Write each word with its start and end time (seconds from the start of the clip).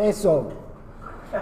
Eso. 0.00 0.48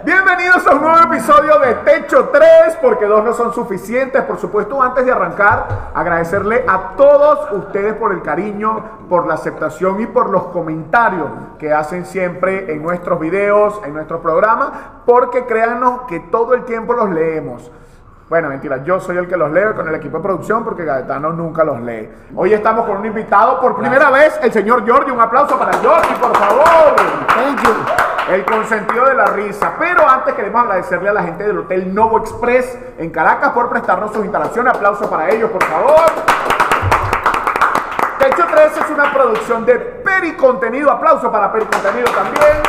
Bienvenidos 0.03 0.67
a 0.67 0.75
un 0.75 0.81
nuevo 0.81 0.97
episodio 1.03 1.59
de 1.59 1.75
Techo 1.75 2.27
3, 2.27 2.77
porque 2.81 3.05
dos 3.05 3.23
no 3.23 3.31
son 3.31 3.53
suficientes. 3.53 4.21
Por 4.23 4.37
supuesto, 4.37 4.83
antes 4.83 5.05
de 5.05 5.13
arrancar, 5.13 5.91
agradecerle 5.95 6.65
a 6.67 6.95
todos 6.97 7.53
ustedes 7.53 7.93
por 7.93 8.11
el 8.11 8.21
cariño, 8.21 8.83
por 9.07 9.27
la 9.27 9.35
aceptación 9.35 10.01
y 10.01 10.07
por 10.07 10.29
los 10.29 10.47
comentarios 10.47 11.29
que 11.57 11.73
hacen 11.73 12.05
siempre 12.05 12.73
en 12.73 12.83
nuestros 12.83 13.17
videos, 13.17 13.79
en 13.85 13.93
nuestros 13.93 14.19
programas, 14.19 14.71
porque 15.05 15.45
créanos 15.45 16.01
que 16.09 16.19
todo 16.19 16.53
el 16.53 16.65
tiempo 16.65 16.91
los 16.91 17.09
leemos. 17.11 17.71
Bueno, 18.27 18.49
mentira, 18.49 18.83
yo 18.83 18.99
soy 18.99 19.17
el 19.17 19.27
que 19.27 19.37
los 19.37 19.51
leo 19.51 19.73
con 19.73 19.87
el 19.87 19.95
equipo 19.95 20.17
de 20.17 20.23
producción 20.23 20.65
porque 20.65 20.83
Gaetano 20.83 21.31
nunca 21.31 21.63
los 21.63 21.79
lee. 21.79 22.09
Hoy 22.35 22.53
estamos 22.53 22.85
con 22.85 22.97
un 22.97 23.05
invitado 23.05 23.61
por 23.61 23.77
primera 23.77 24.11
vez, 24.11 24.37
el 24.43 24.51
señor 24.51 24.83
Giorgi. 24.83 25.11
Un 25.11 25.21
aplauso 25.21 25.57
para 25.57 25.71
Giorgi, 25.79 26.13
por 26.15 26.35
favor. 26.35 26.95
Thank 27.27 27.63
you. 27.63 28.08
El 28.29 28.45
consentido 28.45 29.05
de 29.05 29.15
la 29.15 29.25
risa. 29.25 29.73
Pero 29.79 30.07
antes 30.07 30.35
queremos 30.35 30.61
agradecerle 30.61 31.09
a 31.09 31.13
la 31.13 31.23
gente 31.23 31.43
del 31.45 31.57
Hotel 31.59 31.93
Novo 31.93 32.19
Express 32.19 32.77
en 32.99 33.09
Caracas 33.09 33.51
por 33.53 33.69
prestarnos 33.69 34.13
sus 34.13 34.23
instalaciones. 34.23 34.73
Aplauso 34.75 35.09
para 35.09 35.29
ellos, 35.29 35.49
por 35.49 35.63
favor. 35.63 36.05
Techo 38.19 38.45
3 38.53 38.77
es 38.77 38.89
una 38.91 39.11
producción 39.11 39.65
de 39.65 39.75
Pericontenido. 39.75 40.91
Aplauso 40.91 41.31
para 41.31 41.51
Pericontenido 41.51 42.07
también. 42.11 42.61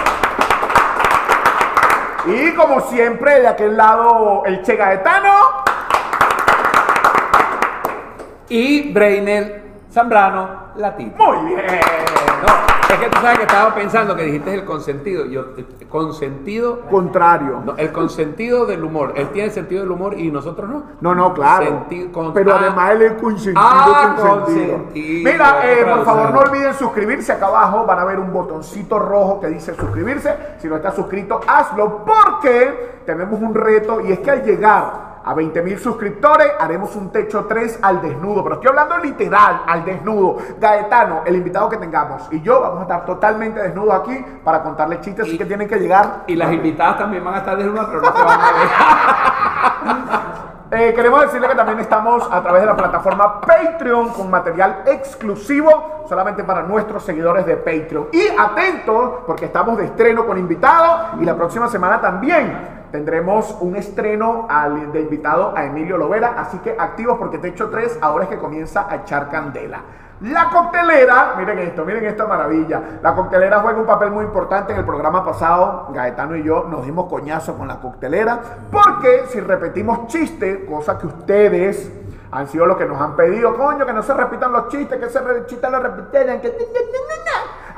Y 2.26 2.54
como 2.54 2.80
siempre, 2.82 3.40
de 3.40 3.48
aquel 3.48 3.76
lado, 3.76 4.42
el 4.46 4.62
Che 4.62 4.76
Gaetano. 4.76 5.34
y 8.48 8.92
Breiner 8.92 9.62
Zambrano 9.92 10.72
Latino. 10.76 11.12
Muy 11.16 11.54
bien. 11.54 11.80
No, 12.46 12.69
es 12.92 12.98
que 13.00 13.08
tú 13.08 13.20
sabes 13.20 13.38
que 13.38 13.44
estaba 13.44 13.74
pensando 13.74 14.16
que 14.16 14.22
dijiste 14.24 14.54
el 14.54 14.64
consentido. 14.64 15.26
Yo, 15.26 15.42
eh, 15.56 15.64
consentido. 15.88 16.80
Contrario. 16.90 17.62
no, 17.64 17.76
el 17.76 17.92
consentido 17.92 18.66
del 18.66 18.84
humor. 18.84 19.12
Él 19.16 19.28
tiene 19.30 19.50
sentido 19.50 19.82
del 19.82 19.90
humor 19.90 20.18
y 20.18 20.30
nosotros 20.30 20.68
no. 20.68 20.82
No, 21.00 21.14
no, 21.14 21.34
claro. 21.34 21.86
Senti- 21.88 22.10
con- 22.10 22.32
Pero 22.32 22.54
ah. 22.54 22.58
además 22.60 22.90
él 22.92 23.02
es 23.02 23.12
consentido. 23.14 23.62
Ah, 23.64 24.14
consentido. 24.16 24.78
consentido. 24.78 25.32
Mira, 25.32 25.60
eh, 25.70 25.84
por 25.84 26.04
favor, 26.04 26.30
no 26.32 26.40
olviden 26.40 26.74
suscribirse. 26.74 27.32
Acá 27.32 27.46
abajo 27.46 27.84
van 27.86 27.98
a 27.98 28.04
ver 28.04 28.18
un 28.18 28.32
botoncito 28.32 28.98
rojo 28.98 29.40
que 29.40 29.48
dice 29.48 29.74
suscribirse. 29.74 30.34
Si 30.58 30.68
no 30.68 30.76
estás 30.76 30.94
suscrito, 30.94 31.40
hazlo 31.46 32.04
porque 32.04 33.00
tenemos 33.06 33.40
un 33.40 33.54
reto 33.54 34.00
y 34.00 34.12
es 34.12 34.18
que 34.20 34.30
al 34.30 34.42
llegar 34.44 35.09
a 35.24 35.34
20 35.34 35.62
mil 35.62 35.78
suscriptores 35.78 36.52
haremos 36.58 36.94
un 36.96 37.10
techo 37.10 37.44
3 37.46 37.78
al 37.82 38.00
desnudo. 38.02 38.42
Pero 38.42 38.54
estoy 38.56 38.68
hablando 38.70 38.98
literal, 38.98 39.62
al 39.66 39.84
desnudo. 39.84 40.36
Gaetano, 40.58 41.22
el 41.26 41.36
invitado 41.36 41.68
que 41.68 41.76
tengamos 41.76 42.26
y 42.30 42.40
yo 42.40 42.60
vamos 42.60 42.78
a 42.80 42.82
estar 42.82 43.04
totalmente 43.04 43.60
desnudos 43.60 43.94
aquí 44.00 44.24
para 44.44 44.62
contarles 44.62 45.00
chistes. 45.00 45.26
Así 45.26 45.34
Y- 45.34 45.38
que 45.38 45.44
tienen 45.44 45.68
que 45.68 45.76
llegar 45.76 46.24
Y 46.26 46.36
las 46.36 46.52
invitadas 46.52 46.98
también 46.98 47.24
van 47.24 47.34
a 47.34 47.38
estar 47.38 47.56
desnudas, 47.56 47.86
pero 47.86 48.00
no 48.00 48.06
se 48.16 48.22
van 48.24 48.40
a 48.40 48.44
ver. 48.52 50.20
Eh, 50.72 50.92
queremos 50.94 51.20
decirle 51.22 51.48
que 51.48 51.56
también 51.56 51.80
estamos 51.80 52.28
a 52.30 52.40
través 52.42 52.60
de 52.62 52.66
la 52.68 52.76
plataforma 52.76 53.40
Patreon 53.40 54.10
con 54.10 54.30
material 54.30 54.84
exclusivo 54.86 56.04
solamente 56.08 56.44
para 56.44 56.62
nuestros 56.62 57.02
seguidores 57.02 57.44
de 57.44 57.56
Patreon. 57.56 58.06
Y 58.12 58.28
atentos 58.38 59.14
porque 59.26 59.46
estamos 59.46 59.76
de 59.78 59.86
estreno 59.86 60.24
con 60.24 60.38
invitados 60.38 61.20
y 61.20 61.24
la 61.24 61.34
próxima 61.34 61.66
semana 61.66 62.00
también 62.00 62.79
tendremos 62.90 63.56
un 63.60 63.76
estreno 63.76 64.46
de 64.92 65.00
invitado 65.00 65.54
a 65.56 65.64
Emilio 65.64 65.96
Lovera. 65.96 66.34
Así 66.36 66.58
que 66.58 66.76
activos 66.78 67.18
porque 67.18 67.38
Techo 67.38 67.68
3 67.70 67.98
ahora 68.00 68.24
es 68.24 68.30
que 68.30 68.38
comienza 68.38 68.86
a 68.90 68.96
echar 68.96 69.28
candela. 69.28 69.80
La 70.22 70.50
coctelera, 70.50 71.34
miren 71.38 71.60
esto, 71.60 71.84
miren 71.84 72.04
esta 72.04 72.26
maravilla. 72.26 72.98
La 73.02 73.14
coctelera 73.14 73.60
juega 73.60 73.78
un 73.78 73.86
papel 73.86 74.10
muy 74.10 74.24
importante. 74.24 74.72
En 74.72 74.80
el 74.80 74.84
programa 74.84 75.24
pasado, 75.24 75.88
Gaetano 75.92 76.36
y 76.36 76.42
yo 76.42 76.64
nos 76.64 76.84
dimos 76.84 77.08
coñazo 77.08 77.56
con 77.56 77.68
la 77.68 77.80
coctelera. 77.80 78.38
Porque 78.70 79.24
si 79.28 79.40
repetimos 79.40 80.08
chistes, 80.08 80.68
cosa 80.68 80.98
que 80.98 81.06
ustedes 81.06 81.90
han 82.32 82.46
sido 82.48 82.66
los 82.66 82.76
que 82.76 82.84
nos 82.84 83.00
han 83.00 83.16
pedido, 83.16 83.56
coño, 83.56 83.86
que 83.86 83.92
no 83.92 84.02
se 84.02 84.12
repitan 84.12 84.52
los 84.52 84.68
chistes, 84.68 84.98
que 85.00 85.08
se 85.08 85.20
chistes 85.46 85.70
los 85.70 85.82
repitieran, 85.82 86.40
que... 86.40 86.54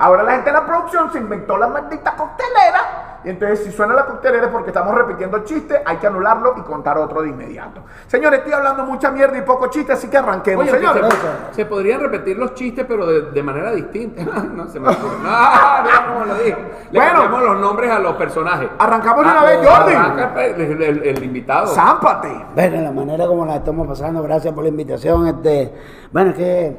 Ahora 0.02 0.24
la 0.24 0.32
gente 0.32 0.50
de 0.50 0.52
la 0.56 0.66
producción 0.66 1.12
se 1.12 1.18
inventó 1.18 1.56
la 1.56 1.68
maldita 1.68 2.16
coctelera. 2.16 3.20
Y 3.24 3.30
entonces, 3.30 3.62
si 3.64 3.70
suena 3.70 3.94
la 3.94 4.04
coctelera 4.04 4.46
es 4.46 4.50
porque 4.50 4.70
estamos 4.70 4.92
repitiendo 4.96 5.38
chistes, 5.44 5.80
hay 5.86 5.98
que 5.98 6.08
anularlo 6.08 6.54
y 6.56 6.62
contar 6.62 6.98
otro 6.98 7.22
de 7.22 7.28
inmediato. 7.28 7.82
Señores, 8.08 8.40
estoy 8.40 8.52
hablando 8.52 8.84
mucha 8.84 9.12
mierda 9.12 9.38
y 9.38 9.42
poco 9.42 9.68
chiste, 9.68 9.92
así 9.92 10.08
que 10.08 10.18
arranquemos, 10.18 10.64
Oye, 10.64 10.72
señores. 10.72 11.06
se, 11.50 11.54
se 11.54 11.66
podrían 11.66 12.00
repetir 12.00 12.36
los 12.36 12.52
chistes, 12.54 12.84
pero 12.88 13.06
de, 13.06 13.30
de 13.30 13.42
manera 13.44 13.70
distinta. 13.70 14.22
no 14.42 14.66
se 14.66 14.80
me 14.80 14.88
ocurre. 14.88 15.18
No, 15.22 15.82
mira 15.84 16.06
cómo 16.12 16.24
lo 16.24 16.34
dije. 16.34 16.56
Le 16.90 16.98
Bueno. 16.98 17.12
cambiamos 17.20 17.42
los 17.44 17.60
nombres 17.60 17.90
a 17.92 17.98
los 18.00 18.16
personajes. 18.16 18.68
Arrancamos 18.76 19.24
de 19.24 19.30
una 19.30 19.40
Ah, 19.40 19.44
vez, 19.44 19.68
Jordi. 19.68 19.92
arranca 19.94 20.44
el, 20.44 20.60
el- 20.60 20.82
el- 20.82 21.02
el 21.06 21.22
invitado. 21.24 21.66
Zámpate. 21.68 22.44
Bueno, 22.56 22.80
la 22.82 22.90
manera 22.90 23.26
como 23.28 23.46
la 23.46 23.54
estamos 23.54 23.86
pasando, 23.86 24.20
gracias 24.24 24.52
por 24.52 24.64
la 24.64 24.68
invitación. 24.70 25.28
Este, 25.28 25.72
bueno, 26.10 26.30
es 26.30 26.36
que 26.36 26.76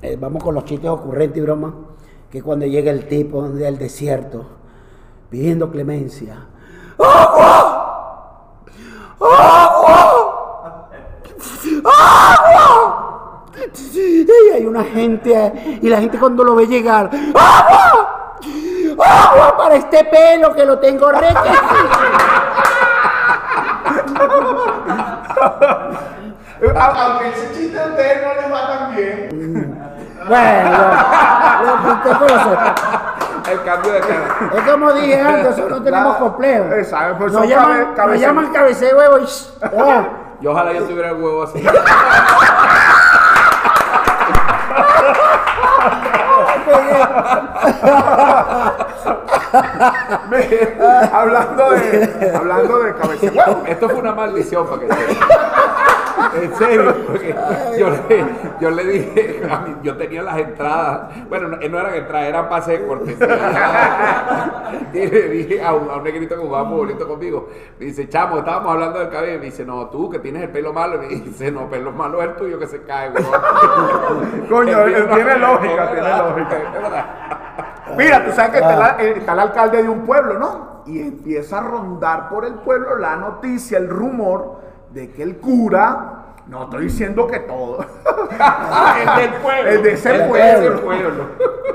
eh, 0.00 0.16
vamos 0.18 0.42
con 0.42 0.54
los 0.54 0.64
chistes 0.64 0.88
ocurrentes 0.88 1.36
y 1.36 1.40
bromas. 1.42 1.72
Que 2.32 2.40
cuando 2.40 2.64
llega 2.64 2.90
el 2.90 3.06
tipo 3.08 3.46
del 3.46 3.76
desierto 3.76 4.46
pidiendo 5.28 5.70
clemencia. 5.70 6.46
¡Agua! 6.98 8.64
¡Agua! 9.20 10.88
¡Agua! 11.84 13.44
Y 13.94 14.50
hay 14.50 14.64
una 14.64 14.82
gente, 14.82 15.78
y 15.82 15.88
la 15.90 16.00
gente 16.00 16.18
cuando 16.18 16.42
lo 16.42 16.54
ve 16.54 16.66
llegar, 16.66 17.10
¡Agua! 17.34 18.38
¡Agua 18.98 19.56
para 19.58 19.74
este 19.74 20.02
pelo 20.04 20.54
que 20.54 20.64
lo 20.64 20.78
tengo 20.78 21.10
requecido! 21.10 21.42
Aunque 26.76 27.28
ese 27.28 27.52
chiste 27.54 27.78
a 27.78 27.86
ustedes 27.88 28.22
no 28.22 28.34
les 28.40 28.50
va 28.50 28.68
tan 28.68 28.96
bien. 28.96 29.28
Bueno, 30.26 30.70
El 33.50 33.62
cambio 33.64 33.92
de 33.92 34.00
cara. 34.00 34.50
Es 34.54 34.70
como 34.70 34.92
dije 34.92 35.20
antes, 35.20 35.44
nosotros 35.44 35.70
no 35.78 35.82
tenemos 35.84 36.16
complejo. 36.16 36.64
Exacto, 36.74 37.16
pues 37.18 37.32
nos, 37.32 37.46
llaman, 37.48 37.94
cabe- 37.96 38.12
nos 38.12 38.20
llaman 38.20 38.52
cabeza 38.52 38.84
de 38.86 38.94
huevo 38.94 39.18
y... 39.18 39.26
Ah, 39.62 40.04
Yo 40.40 40.50
ojalá 40.52 40.72
yo 40.72 40.84
tuviera 40.84 41.10
el 41.10 41.16
huevo 41.22 41.42
así. 41.42 41.64
hablando 51.12 51.70
de 51.70 52.32
hablando 52.34 52.78
de 52.78 52.94
cabeza 52.94 53.26
de 53.30 53.38
huevo. 53.38 53.62
Esto 53.66 53.88
fue 53.88 53.98
una 53.98 54.12
maldición 54.14 54.66
para 54.66 54.80
que. 54.80 54.88
En 56.34 56.54
serio, 56.56 56.94
porque 57.06 57.34
yo 57.78 57.90
le, 57.90 58.24
yo 58.60 58.70
le 58.70 58.84
dije, 58.84 59.42
a 59.50 59.58
mí- 59.60 59.76
yo 59.82 59.96
tenía 59.96 60.22
las 60.22 60.38
entradas, 60.38 61.10
bueno, 61.28 61.48
no, 61.48 61.56
no 61.56 61.78
eran 61.78 61.94
entradas, 61.94 62.28
eran 62.28 62.48
pases 62.48 62.80
de 62.80 62.86
cortesía. 62.86 63.28
Y 64.92 65.06
le 65.06 65.28
dije 65.28 65.62
a 65.62 65.74
un, 65.74 65.90
a 65.90 65.96
un 65.96 66.04
negrito 66.04 66.34
que 66.34 66.40
jugaba 66.40 66.68
futbolito 66.68 67.06
conmigo, 67.06 67.48
me 67.78 67.86
dice, 67.86 68.08
chamo, 68.08 68.38
estábamos 68.38 68.72
hablando 68.72 68.98
del 68.98 69.08
cabello, 69.10 69.38
me 69.38 69.46
dice, 69.46 69.64
no, 69.64 69.86
tú 69.88 70.08
que 70.10 70.18
tienes 70.18 70.42
el 70.42 70.50
pelo 70.50 70.72
malo, 70.72 70.96
y 70.96 70.98
me 70.98 71.06
dice, 71.08 71.50
no, 71.50 71.68
pelo 71.68 71.92
malo 71.92 72.22
es 72.22 72.28
el 72.30 72.36
tuyo 72.36 72.58
que 72.58 72.66
se 72.66 72.82
cae, 72.82 73.10
weón. 73.10 74.46
Coño, 74.48 74.82
El 74.82 75.08
no, 75.08 75.14
tiene 75.14 75.38
lógica, 75.38 75.90
tiene 75.92 76.08
lógica. 76.18 76.56
es 76.58 76.72
verdad. 76.82 77.06
Mira, 77.96 78.24
tú 78.24 78.32
sabes 78.32 78.52
que 78.52 78.58
está, 78.58 78.76
la- 78.76 78.96
eh, 79.02 79.14
está 79.18 79.32
el 79.34 79.40
alcalde 79.40 79.82
de 79.82 79.88
un 79.88 80.00
pueblo, 80.06 80.38
¿no? 80.38 80.82
Y 80.86 81.00
empieza 81.00 81.58
a 81.58 81.62
rondar 81.62 82.28
por 82.28 82.44
el 82.44 82.54
pueblo 82.54 82.96
la 82.96 83.16
noticia, 83.16 83.78
el 83.78 83.88
rumor 83.88 84.60
de 84.90 85.10
que 85.10 85.22
el 85.22 85.36
cura, 85.38 86.21
no 86.46 86.64
estoy 86.64 86.84
diciendo 86.84 87.26
que 87.26 87.40
todo, 87.40 87.78
El 89.00 89.16
del 89.16 89.40
pueblo. 89.40 89.70
el 89.70 89.82
de 89.82 89.92
ese 89.92 90.14
El 90.14 90.28
pueblo, 90.28 90.80
pueblo. 90.82 91.24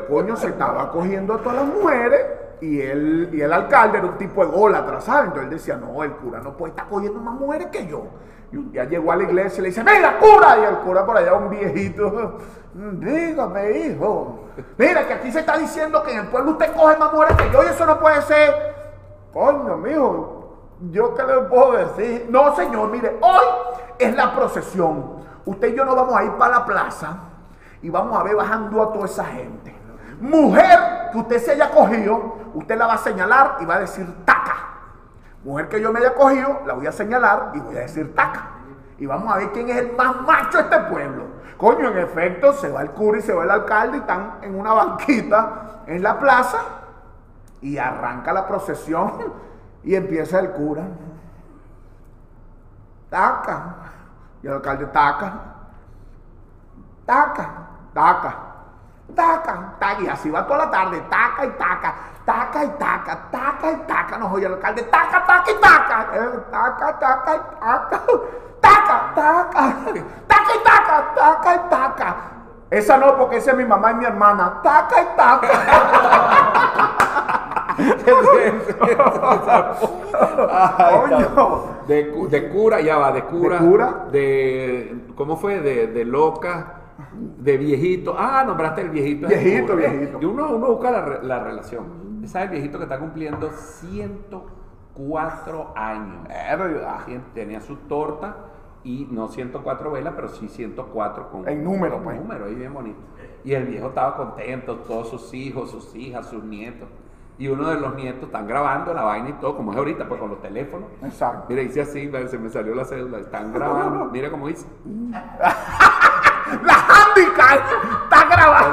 coño, 0.09 0.35
se 0.35 0.47
estaba 0.47 0.91
cogiendo 0.91 1.33
a 1.35 1.37
todas 1.37 1.59
las 1.59 1.65
mujeres 1.67 2.25
y 2.61 2.81
él, 2.81 3.29
y 3.33 3.41
el 3.41 3.53
alcalde 3.53 3.99
era 3.99 4.07
un 4.07 4.17
tipo 4.17 4.43
ególatra, 4.43 4.99
¿sabes? 4.99 5.25
Entonces 5.27 5.43
él 5.45 5.49
decía, 5.57 5.77
no, 5.77 6.03
el 6.03 6.11
cura 6.13 6.39
no 6.41 6.57
puede 6.57 6.71
estar 6.71 6.87
cogiendo 6.87 7.19
más 7.19 7.35
mujeres 7.35 7.67
que 7.67 7.85
yo. 7.87 8.03
Y 8.51 8.57
un 8.57 8.71
día 8.71 8.85
llegó 8.85 9.11
a 9.11 9.15
la 9.17 9.23
iglesia 9.23 9.59
y 9.59 9.61
le 9.63 9.67
dice, 9.69 9.83
mira, 9.83 10.17
cura, 10.19 10.57
y 10.59 10.63
el 10.63 10.77
cura 10.79 11.05
por 11.05 11.17
allá, 11.17 11.33
un 11.33 11.49
viejito, 11.49 12.37
dígame, 12.73 13.71
hijo, 13.71 14.45
mira 14.77 15.05
que 15.07 15.13
aquí 15.13 15.31
se 15.31 15.39
está 15.41 15.57
diciendo 15.57 16.01
que 16.03 16.13
en 16.13 16.19
el 16.21 16.27
pueblo 16.27 16.51
usted 16.51 16.73
coge 16.73 16.97
más 16.97 17.13
mujeres 17.13 17.37
que 17.37 17.51
yo 17.51 17.63
y 17.63 17.67
eso 17.67 17.85
no 17.85 17.99
puede 17.99 18.21
ser. 18.23 18.53
Coño, 19.33 19.77
mijo, 19.77 20.53
¿yo 20.91 21.13
qué 21.13 21.23
le 21.23 21.33
puedo 21.41 21.73
decir? 21.73 22.25
No, 22.29 22.55
señor, 22.55 22.89
mire, 22.89 23.17
hoy 23.21 23.45
es 23.99 24.15
la 24.15 24.35
procesión. 24.35 25.17
Usted 25.45 25.73
y 25.73 25.75
yo 25.77 25.85
nos 25.85 25.95
vamos 25.95 26.15
a 26.15 26.23
ir 26.23 26.31
para 26.33 26.59
la 26.59 26.65
plaza 26.65 27.17
y 27.81 27.89
vamos 27.89 28.19
a 28.19 28.23
ver 28.23 28.35
bajando 28.35 28.81
a 28.81 28.93
toda 28.93 29.05
esa 29.05 29.25
gente. 29.25 29.75
Mujer 30.19 31.09
que 31.11 31.17
usted 31.19 31.41
se 31.41 31.51
haya 31.51 31.71
cogido, 31.71 32.37
usted 32.53 32.77
la 32.77 32.87
va 32.87 32.93
a 32.93 32.97
señalar 32.97 33.57
y 33.59 33.65
va 33.65 33.75
a 33.75 33.79
decir 33.79 34.05
taca. 34.25 34.55
Mujer 35.43 35.69
que 35.69 35.79
yo 35.79 35.91
me 35.91 35.99
haya 35.99 36.15
cogido, 36.15 36.61
la 36.65 36.73
voy 36.73 36.87
a 36.87 36.91
señalar 36.91 37.51
y 37.53 37.59
voy 37.59 37.77
a 37.77 37.81
decir 37.81 38.13
taca. 38.15 38.49
Y 38.97 39.05
vamos 39.05 39.31
a 39.31 39.37
ver 39.37 39.51
quién 39.51 39.69
es 39.69 39.77
el 39.77 39.95
más 39.95 40.21
macho 40.21 40.57
de 40.57 40.63
este 40.63 40.79
pueblo. 40.91 41.23
Coño, 41.57 41.89
en 41.89 41.97
efecto, 41.99 42.53
se 42.53 42.69
va 42.69 42.81
el 42.81 42.91
cura 42.91 43.19
y 43.19 43.21
se 43.21 43.33
va 43.33 43.43
el 43.43 43.51
alcalde 43.51 43.97
y 43.97 43.99
están 44.01 44.39
en 44.41 44.59
una 44.59 44.73
banquita 44.73 45.83
en 45.87 46.03
la 46.03 46.19
plaza. 46.19 46.57
Y 47.61 47.77
arranca 47.77 48.33
la 48.33 48.47
procesión 48.47 49.13
y 49.83 49.95
empieza 49.95 50.39
el 50.39 50.51
cura. 50.51 50.83
Taca. 53.09 53.75
Y 54.47 54.49
el 54.49 54.55
alcalde 54.55 54.85
taca. 54.85 55.33
Taca. 57.05 57.49
Taca. 57.93 58.33
Taca. 59.13 59.73
Taca. 59.77 60.01
Y 60.01 60.07
así 60.07 60.29
va 60.29 60.47
toda 60.47 60.59
la 60.59 60.71
tarde. 60.71 61.01
Taca 61.09 61.45
y 61.45 61.49
taca. 61.49 61.93
Taca 62.25 62.63
y 62.63 62.69
taca. 62.79 63.17
Taca 63.29 63.71
y 63.71 63.75
taca. 63.85 64.17
No 64.17 64.31
oye 64.31 64.45
el 64.45 64.53
alcalde. 64.53 64.83
Taca, 64.83 65.25
taca 65.25 65.51
y 65.51 65.55
taca. 65.55 66.07
Eh, 66.13 66.45
Taca, 66.49 66.97
taca 66.97 67.35
y 67.35 67.39
taca. 67.59 68.01
Taca, 68.61 69.13
taca. 69.15 69.73
Taca 70.27 70.55
y 70.55 70.63
taca. 70.63 71.13
Taca 71.13 71.55
y 71.55 71.69
taca. 71.69 72.15
Esa 72.69 72.97
no, 72.97 73.17
porque 73.17 73.37
esa 73.37 73.51
es 73.51 73.57
mi 73.57 73.65
mamá 73.65 73.91
y 73.91 73.95
mi 73.95 74.05
hermana. 74.05 74.61
Taca 74.63 75.01
y 75.01 75.05
taca. 75.17 75.47
Ay, 80.49 80.95
de, 81.87 82.11
cu- 82.11 82.27
de 82.27 82.49
cura, 82.49 82.81
ya 82.81 82.97
va, 82.97 83.11
de 83.11 83.23
cura. 83.23 83.59
¿De 83.59 83.67
cura? 83.67 84.07
de- 84.11 85.01
¿Cómo 85.15 85.37
fue? 85.37 85.59
De, 85.61 85.87
de 85.87 86.05
loca, 86.05 86.73
de 87.37 87.57
viejito. 87.57 88.15
Ah, 88.17 88.43
nombraste 88.45 88.81
el 88.81 88.89
viejito. 88.89 89.27
es 89.27 89.43
Viejito, 89.43 89.73
cura. 89.73 89.89
viejito. 89.89 90.19
Y 90.21 90.25
uno, 90.25 90.49
uno 90.49 90.67
busca 90.67 90.91
la, 90.91 91.19
la 91.23 91.39
relación. 91.43 92.07
¿Sabes 92.25 92.47
el 92.49 92.53
viejito 92.55 92.77
que 92.77 92.83
está 92.85 92.99
cumpliendo 92.99 93.49
104 93.51 95.71
años? 95.75 96.27
Tenía 97.33 97.61
su 97.61 97.75
torta 97.77 98.35
y 98.83 99.07
no 99.11 99.27
104 99.29 99.91
velas, 99.91 100.13
pero 100.15 100.27
sí 100.29 100.47
104 100.49 101.29
con 101.29 101.47
En 101.47 101.63
número, 101.63 102.01
pues. 102.03 102.19
número 102.19 102.45
ahí 102.45 102.55
bien 102.55 102.73
bonito. 102.73 102.99
Y 103.43 103.53
el 103.53 103.65
viejo 103.65 103.87
estaba 103.87 104.15
contento, 104.17 104.75
todos 104.77 105.09
sus 105.09 105.31
hijos, 105.33 105.71
sus 105.71 105.95
hijas, 105.95 106.27
sus 106.27 106.43
nietos. 106.43 106.87
Y 107.39 107.47
uno 107.49 107.69
de 107.69 107.75
los 107.79 107.93
nietos 107.95 108.23
están 108.23 108.47
grabando 108.47 108.93
la 108.95 109.03
vaina 109.03 109.29
y 109.29 109.33
todo, 109.33 109.55
como 109.57 109.71
es 109.71 109.77
ahorita, 109.77 110.05
pues 110.07 110.19
con 110.19 110.29
los 110.31 110.41
teléfonos. 110.41 110.89
Exacto. 111.03 111.45
Mira, 111.49 111.61
dice 111.61 111.81
así, 111.81 112.11
se 112.27 112.37
me 112.39 112.49
salió 112.49 112.73
la 112.73 112.83
cédula, 112.85 113.19
están 113.19 113.53
grabando. 113.53 114.05
Mira 114.11 114.31
cómo 114.31 114.47
dice. 114.47 114.65
La 115.11 116.73
handicap 116.73 117.59
está. 118.03 118.27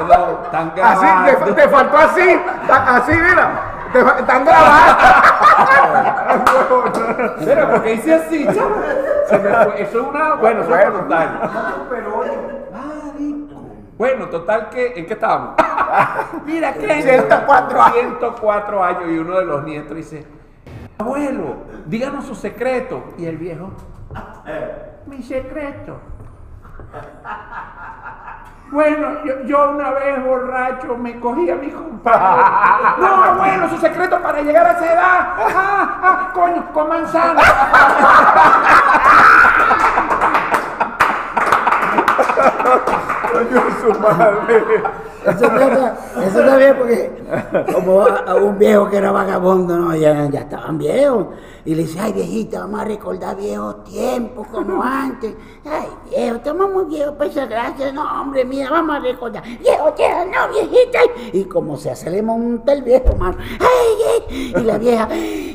Perdón, 0.09 0.39
están 0.45 0.73
Así, 0.83 1.05
grabando. 1.07 1.45
te, 1.47 1.53
te 1.63 1.69
faltó 1.69 1.97
así. 1.99 2.41
ta- 2.67 2.97
Así, 2.97 3.13
mira. 3.13 3.51
Te 3.93 3.99
están 4.01 4.45
grabadas. 4.45 4.97
Mira, 7.41 7.71
porque 7.71 7.91
dice 7.93 8.15
así, 8.15 8.45
fue. 8.45 9.83
Eso 9.83 9.83
es 9.83 9.95
una. 9.95 10.35
Bueno, 10.35 10.63
eso 10.63 10.77
es. 10.77 12.64
Bueno, 13.97 14.29
total 14.29 14.71
que. 14.71 14.95
¿En 14.97 15.07
qué 15.07 15.15
estábamos? 15.15 15.55
Mira 16.47 16.75
que. 16.75 17.03
104 17.03 17.83
años. 17.83 17.95
104 18.19 18.85
años 18.85 19.05
y 19.09 19.19
uno 19.19 19.39
de 19.39 19.45
los 19.45 19.65
nietos 19.65 19.97
dice: 19.97 20.27
Abuelo, 20.99 21.57
díganos 21.87 22.25
su 22.27 22.35
secreto. 22.35 23.05
Y 23.19 23.27
el 23.27 23.37
viejo: 23.37 23.71
Mi 25.07 25.23
secreto. 25.23 26.01
Bueno, 28.71 29.25
yo, 29.25 29.43
yo 29.45 29.71
una 29.71 29.91
vez 29.91 30.25
borracho 30.25 30.97
me 30.97 31.21
cogí 31.21 31.49
a 31.51 31.55
mi 31.55 31.71
compadre. 31.71 32.43
No, 32.99 33.25
abuelo, 33.25 33.69
su 33.69 33.79
secreto 33.79 34.21
para 34.21 34.43
llegar 34.43 34.67
a 34.67 34.73
esa 34.73 34.93
edad. 34.93 35.35
Ah, 35.55 36.01
ah, 36.03 36.31
coño, 36.33 36.73
con 36.73 36.89
manzana. 36.89 37.43
Coño, 43.35 43.63
su 43.81 44.01
madre. 44.01 44.63
Eso 45.27 45.45
está, 45.47 45.97
eso 46.23 46.41
está 46.41 46.57
bien 46.57 46.77
porque 46.77 47.13
como 47.73 48.03
a, 48.03 48.19
a 48.27 48.35
un 48.35 48.59
viejo 48.59 48.89
que 48.91 48.99
era 48.99 49.11
vagabundo, 49.11 49.77
¿no? 49.77 49.97
ya, 49.97 50.29
ya 50.31 50.41
estaban 50.41 50.79
viejos. 50.79 51.29
Y 51.65 51.75
le 51.75 51.83
dice, 51.85 51.99
ay 51.99 52.13
viejita, 52.13 52.61
vamos 52.61 52.81
a 52.81 52.85
recordar 52.85 53.37
viejos 53.37 53.83
tiempos 53.85 54.47
como 54.49 54.83
antes. 54.83 55.35
Ay 55.65 55.89
viejo, 56.11 56.37
estamos 56.37 56.71
muy 56.71 56.85
viejos, 56.85 57.15
pues 57.17 57.35
gracias, 57.35 57.93
no 57.95 58.21
hombre, 58.21 58.45
mira, 58.45 58.71
vamos 58.71 58.97
a 58.97 59.01
recordar. 59.01 59.43
Viejo, 59.43 59.95
viejo, 59.97 60.25
no, 60.27 60.49
viejita. 60.53 60.99
Y 61.33 61.45
como 61.45 61.77
se 61.79 61.91
hace 61.91 62.11
le 62.11 62.23
monta 62.23 62.73
el 62.73 62.83
viejo, 62.83 63.17
mano. 63.17 63.39
Ay, 63.41 64.27
ay, 64.29 64.55
y 64.57 64.61
la 64.61 64.79
vieja, 64.79 65.09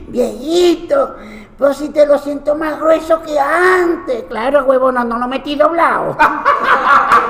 viejito. 0.08 1.16
Pues 1.60 1.78
si 1.78 1.90
te 1.90 2.06
lo 2.06 2.18
siento 2.18 2.56
más 2.56 2.80
grueso 2.80 3.22
que 3.22 3.38
antes. 3.38 4.24
Claro, 4.24 4.64
huevona, 4.64 5.04
no 5.04 5.20
lo 5.20 5.28
metí 5.28 5.56
doblado. 5.56 6.18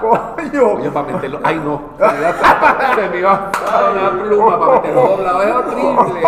Coño. 0.00 0.66
Oye, 0.74 0.90
para 0.90 1.06
meterlo. 1.12 1.40
Ay, 1.42 1.60
no. 1.64 1.82
Se 2.94 3.08
me 3.08 3.18
iba 3.18 3.32
a- 3.32 3.90
una 3.90 4.22
pluma 4.22 4.58
para 4.58 4.72
meterlo 4.72 5.00
doblado. 5.08 5.42
Es 5.42 5.54
horrible. 5.54 6.20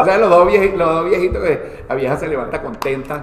O 0.00 0.04
sea, 0.04 0.18
los 0.18 0.30
dos, 0.30 0.46
viejitos, 0.46 0.78
los 0.78 0.88
dos 0.94 1.04
viejitos 1.06 1.42
que 1.42 1.84
la 1.88 1.94
vieja 1.94 2.16
se 2.16 2.28
levanta 2.28 2.62
contenta. 2.62 3.22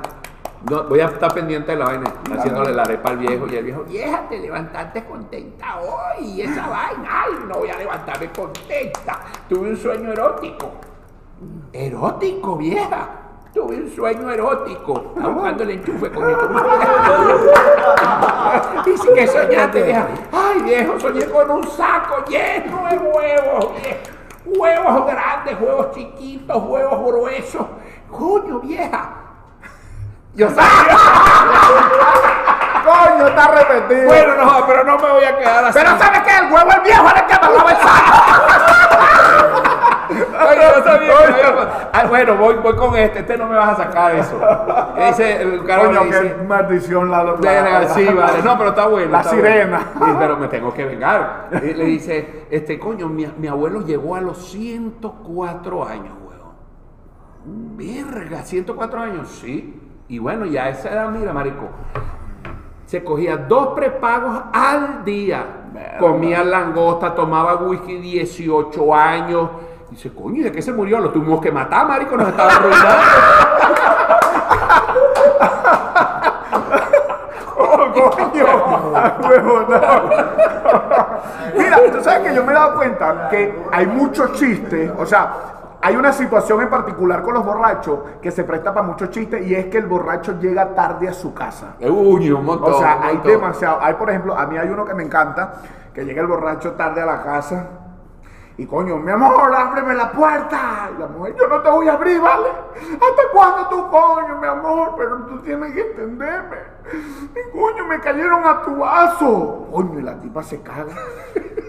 No, 0.69 0.83
voy 0.83 0.99
a 0.99 1.05
estar 1.05 1.33
pendiente 1.33 1.71
de 1.71 1.77
la 1.79 1.85
vaina, 1.85 2.03
haciéndole 2.37 2.71
la 2.71 2.83
arepa 2.83 3.09
al 3.09 3.17
viejo 3.17 3.47
y 3.47 3.55
el 3.55 3.63
viejo, 3.65 3.81
vieja, 3.83 4.21
te 4.29 4.37
levantaste 4.37 5.03
contenta 5.05 5.79
hoy, 5.79 6.23
y 6.23 6.41
esa 6.41 6.67
vaina, 6.67 7.09
ay, 7.23 7.31
no 7.47 7.55
voy 7.55 7.69
a 7.71 7.77
levantarme 7.77 8.29
contenta, 8.31 9.21
tuve 9.49 9.69
un 9.71 9.77
sueño 9.77 10.11
erótico. 10.11 10.69
Erótico, 11.73 12.57
vieja, 12.57 13.07
tuve 13.53 13.75
un 13.75 13.93
sueño 13.93 14.29
erótico, 14.29 14.93
buscando 15.15 15.63
el 15.63 15.71
enchufe 15.71 16.09
con 16.11 16.29
esto. 16.29 16.47
Dice 18.85 19.13
que 19.13 19.27
soñaste, 19.27 19.83
vieja. 19.83 20.07
Ay, 20.31 20.61
viejo, 20.61 20.97
soñé 20.99 21.25
con 21.25 21.51
un 21.51 21.67
saco 21.69 22.23
lleno 22.25 22.87
de 22.89 22.97
huevos, 22.97 23.73
viejo. 23.81 23.99
Huevos 24.43 25.05
grandes, 25.05 25.55
huevos 25.61 25.91
chiquitos, 25.93 26.63
huevos 26.63 27.05
gruesos. 27.05 27.63
Coño, 28.09 28.59
vieja. 28.59 29.09
Yo 30.33 30.49
sabía. 30.49 30.97
Coño, 32.83 33.27
está 33.27 33.47
repetido. 33.49 34.07
Bueno, 34.07 34.35
no, 34.35 34.65
pero 34.65 34.83
no 34.83 34.97
me 34.97 35.11
voy 35.11 35.23
a 35.23 35.37
quedar 35.37 35.65
así. 35.65 35.77
Pero 35.77 35.95
¿sabes 35.99 36.21
qué? 36.21 36.35
El 36.37 36.51
huevo 36.51 36.71
el 36.71 36.81
viejo 36.81 37.07
era 37.07 37.19
el 37.19 37.27
que 37.27 37.33
amarraba 37.33 37.69
el 37.71 37.77
saco. 37.77 37.91
Oye, 40.11 40.61
yo 40.75 40.83
sabía 40.83 41.13
que 41.25 41.31
me 41.31 41.39
iba 41.39 41.49
a 41.49 41.55
contar. 41.55 41.89
Ah, 41.93 42.05
bueno, 42.07 42.35
voy, 42.37 42.55
voy 42.55 42.75
con 42.75 42.95
este. 42.95 43.19
Este 43.19 43.37
no 43.37 43.47
me 43.47 43.55
vas 43.55 43.79
a 43.79 43.83
sacar 43.83 44.15
eso. 44.15 44.39
¿Qué 44.95 45.05
dice 45.07 45.41
el 45.41 45.63
carajo? 45.63 45.87
Coño, 45.87 46.03
le 46.03 46.09
qué 46.09 46.21
dice, 46.21 46.35
maldición 46.47 47.11
la, 47.11 47.23
la, 47.23 47.33
Verga, 47.33 47.89
sí, 47.89 48.05
vale. 48.05 48.43
No, 48.43 48.57
pero 48.57 48.69
está 48.69 48.87
bueno. 48.87 49.11
La 49.11 49.21
está 49.21 49.31
sirena. 49.31 49.91
bueno. 49.95 50.19
Pero 50.19 50.37
me 50.37 50.47
tengo 50.47 50.73
que 50.73 50.85
vengar. 50.85 51.49
Y 51.63 51.73
le 51.73 51.85
dice, 51.85 52.47
este 52.49 52.79
coño, 52.79 53.07
mi, 53.07 53.25
mi 53.37 53.47
abuelo 53.47 53.81
llegó 53.81 54.15
a 54.15 54.21
los 54.21 54.37
104 54.49 55.87
años, 55.87 56.13
weón. 56.25 57.77
Verga, 57.77 58.43
104 58.43 59.01
años, 59.01 59.29
sí. 59.29 59.79
Y 60.07 60.19
bueno, 60.19 60.45
ya 60.45 60.65
a 60.65 60.69
esa 60.69 60.89
edad, 60.89 61.09
mira, 61.09 61.31
marico. 61.31 61.69
Se 62.85 63.01
cogía 63.01 63.37
dos 63.37 63.69
prepagos 63.69 64.41
al 64.51 65.05
día. 65.05 65.45
Comía 65.99 66.43
langosta, 66.43 67.15
tomaba 67.15 67.55
whisky 67.55 67.95
18 67.95 68.93
años. 68.93 69.49
Dice, 69.91 70.09
coño, 70.13 70.37
¿y 70.37 70.43
de 70.43 70.51
qué 70.53 70.61
se 70.61 70.71
murió? 70.71 70.99
Lo 70.99 71.11
tuvimos 71.11 71.41
que 71.41 71.51
matar, 71.51 71.85
marico, 71.85 72.15
nos 72.15 72.29
estaba 72.29 72.51
arruinando. 72.53 72.97
Oh, 77.63 77.91
coño. 77.93 78.45
Huevo, 79.29 79.59
no. 79.61 79.81
Mira, 81.57 81.77
tú 81.91 82.01
sabes 82.01 82.29
que 82.29 82.35
yo 82.35 82.43
me 82.43 82.51
he 82.51 82.55
dado 82.55 82.75
cuenta 82.75 83.27
que 83.29 83.63
hay 83.71 83.85
muchos 83.87 84.33
chistes, 84.33 84.91
o 84.97 85.05
sea, 85.05 85.33
hay 85.81 85.95
una 85.95 86.11
situación 86.11 86.61
en 86.61 86.69
particular 86.69 87.21
con 87.21 87.33
los 87.33 87.45
borrachos 87.45 87.99
que 88.21 88.31
se 88.31 88.43
presta 88.43 88.73
para 88.73 88.85
muchos 88.85 89.09
chistes 89.09 89.45
y 89.45 89.55
es 89.55 89.65
que 89.65 89.77
el 89.77 89.87
borracho 89.87 90.39
llega 90.39 90.73
tarde 90.73 91.09
a 91.09 91.13
su 91.13 91.33
casa. 91.33 91.75
Uy, 91.81 92.31
un 92.31 92.45
montón. 92.45 92.73
O 92.73 92.79
sea, 92.79 92.97
un 92.97 93.03
hay 93.03 93.17
demasiado. 93.17 93.79
Hay, 93.81 93.95
por 93.95 94.09
ejemplo, 94.09 94.37
a 94.37 94.45
mí 94.45 94.57
hay 94.57 94.69
uno 94.69 94.85
que 94.85 94.93
me 94.93 95.03
encanta, 95.03 95.53
que 95.93 96.05
llega 96.05 96.21
el 96.21 96.27
borracho 96.27 96.73
tarde 96.73 97.01
a 97.01 97.05
la 97.05 97.23
casa 97.23 97.65
y 98.61 98.65
coño, 98.67 98.97
mi 98.97 99.11
amor, 99.11 99.51
ábreme 99.55 99.95
la 99.95 100.11
puerta. 100.11 100.91
Y 100.95 100.99
la 100.99 101.07
mujer, 101.07 101.35
yo 101.35 101.47
no 101.47 101.61
te 101.61 101.69
voy 101.71 101.87
a 101.87 101.93
abrir, 101.93 102.21
¿vale? 102.21 102.49
¿Hasta 102.77 103.21
cuándo 103.33 103.67
tú, 103.69 103.89
coño, 103.89 104.37
mi 104.39 104.47
amor? 104.47 104.93
Pero 104.95 105.17
tú 105.23 105.39
tienes 105.39 105.73
que 105.73 105.81
entenderme. 105.81 106.57
Y 107.35 107.57
coño, 107.57 107.87
me 107.87 107.99
cayeron 107.99 108.45
a 108.45 108.61
tu 108.61 108.75
vaso. 108.75 109.67
Coño, 109.71 109.99
y 109.99 110.03
la 110.03 110.19
tipa 110.19 110.43
se 110.43 110.61
caga. 110.61 110.93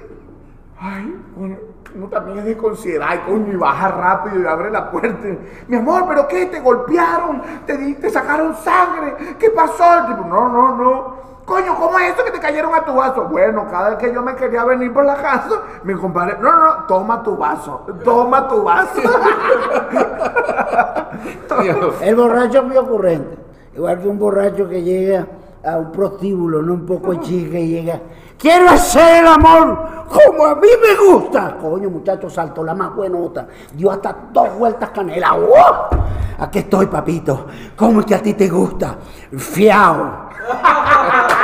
Ay, 0.78 1.18
coño, 1.34 1.56
uno 1.94 2.08
también 2.08 2.40
es 2.40 2.44
desconsiderado, 2.44 3.14
y 3.14 3.18
coño, 3.20 3.52
y 3.54 3.56
baja 3.56 3.88
rápido 3.88 4.42
y 4.42 4.46
abre 4.46 4.70
la 4.70 4.90
puerta. 4.90 5.28
Mi 5.68 5.76
amor, 5.76 6.04
¿pero 6.06 6.28
qué? 6.28 6.44
¿Te 6.44 6.60
golpearon? 6.60 7.40
¿Te, 7.64 7.94
te 7.94 8.10
sacaron 8.10 8.54
sangre? 8.56 9.16
¿Qué 9.38 9.48
pasó? 9.48 10.00
El 10.00 10.06
tipo, 10.08 10.28
no, 10.28 10.46
no, 10.46 10.76
no. 10.76 11.22
Coño, 11.46 11.74
¿cómo 11.74 11.98
es 11.98 12.12
eso 12.12 12.24
que 12.24 12.30
te 12.31 12.31
cayeron 12.42 12.74
a 12.74 12.84
tu 12.84 12.94
vaso? 12.94 13.24
Bueno, 13.24 13.66
cada 13.70 13.90
vez 13.90 13.98
que 13.98 14.12
yo 14.12 14.20
me 14.20 14.34
quería 14.34 14.64
venir 14.64 14.92
por 14.92 15.06
la 15.06 15.14
casa, 15.14 15.62
mi 15.84 15.94
compadre, 15.94 16.36
no, 16.40 16.50
no, 16.50 16.64
no, 16.64 16.74
toma 16.86 17.22
tu 17.22 17.36
vaso, 17.36 17.86
toma 18.04 18.48
tu 18.48 18.64
vaso. 18.64 19.00
El 22.02 22.16
borracho 22.16 22.58
es 22.58 22.64
muy 22.64 22.76
ocurrente. 22.76 23.38
Igual 23.74 24.00
que 24.00 24.08
un 24.08 24.18
borracho 24.18 24.68
que 24.68 24.82
llega 24.82 25.26
a 25.64 25.78
un 25.78 25.92
prostíbulo, 25.92 26.60
no 26.60 26.74
un 26.74 26.84
poco 26.84 27.12
de 27.12 27.20
chica 27.20 27.58
y 27.58 27.68
llega. 27.68 28.00
Quiero 28.36 28.68
hacer 28.68 29.22
el 29.22 29.28
amor 29.28 29.78
como 30.08 30.46
a 30.46 30.56
mí 30.56 30.68
me 30.82 30.96
gusta. 31.06 31.56
Coño, 31.60 31.88
muchacho, 31.88 32.28
saltó 32.28 32.64
la 32.64 32.74
más 32.74 32.94
buenota. 32.94 33.46
Dio 33.72 33.90
hasta 33.90 34.14
dos 34.32 34.58
vueltas 34.58 34.90
canela. 34.90 35.32
¡Wow! 35.32 36.02
Aquí 36.38 36.58
estoy, 36.58 36.86
papito. 36.86 37.46
¿Cómo 37.76 38.00
es 38.00 38.06
que 38.06 38.16
a 38.16 38.22
ti 38.22 38.34
te 38.34 38.48
gusta? 38.48 38.96
Fiao. 39.36 40.28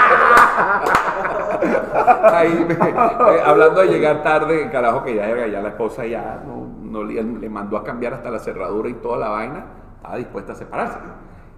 Ahí 2.09 2.67
me- 2.67 2.75
eh, 2.75 3.41
hablando 3.45 3.81
de 3.83 3.89
llegar 3.89 4.23
tarde, 4.23 4.69
carajo, 4.71 5.03
que 5.05 5.15
ya, 5.15 5.47
ya 5.47 5.61
la 5.61 5.69
esposa 5.69 6.07
ya 6.07 6.43
no, 6.47 6.67
no 6.83 7.05
le, 7.05 7.23
le 7.23 7.49
mandó 7.51 7.77
a 7.77 7.85
cambiar 7.85 8.15
hasta 8.15 8.31
la 8.31 8.39
cerradura 8.39 8.89
y 8.89 8.95
toda 8.95 9.19
la 9.19 9.29
vaina, 9.29 9.67
estaba 9.97 10.17
dispuesta 10.17 10.53
a 10.53 10.57
separarse. 10.57 10.99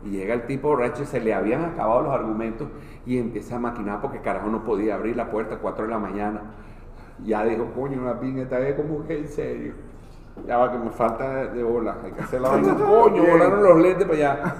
Y 0.04 0.11
llega 0.11 0.33
el 0.35 0.47
tipo 0.47 0.69
borracho 0.69 1.04
se 1.04 1.21
le 1.21 1.35
habían 1.35 1.62
acabado 1.64 2.02
los 2.02 2.12
argumentos 2.14 2.69
y 3.04 3.19
empieza 3.19 3.57
a 3.57 3.59
maquinar 3.59 4.00
porque 4.00 4.21
carajo 4.21 4.49
no 4.49 4.64
podía 4.64 4.95
abrir 4.95 5.14
la 5.16 5.30
puerta 5.30 5.57
a 5.57 5.59
4 5.59 5.85
de 5.85 5.90
la 5.90 5.99
mañana. 5.99 6.40
Ya 7.23 7.45
dijo, 7.45 7.66
coño, 7.76 8.00
una 8.00 8.19
pinga 8.19 8.42
esta 8.42 8.59
vez 8.59 8.75
como 8.76 9.04
que 9.07 9.19
en 9.19 9.28
serio. 9.28 9.75
Ya 10.47 10.57
va 10.57 10.73
que 10.73 10.78
me 10.78 10.90
falta 10.90 11.28
de, 11.35 11.49
de 11.49 11.62
bola, 11.62 11.99
hay 12.02 12.12
que 12.12 12.23
hacer 12.23 12.40
la 12.40 12.49
vaina. 12.49 12.75
Coño, 12.78 13.23
volaron 13.30 13.62
los 13.62 13.78
lentes 13.78 14.07
para 14.07 14.16
allá. 14.33 14.54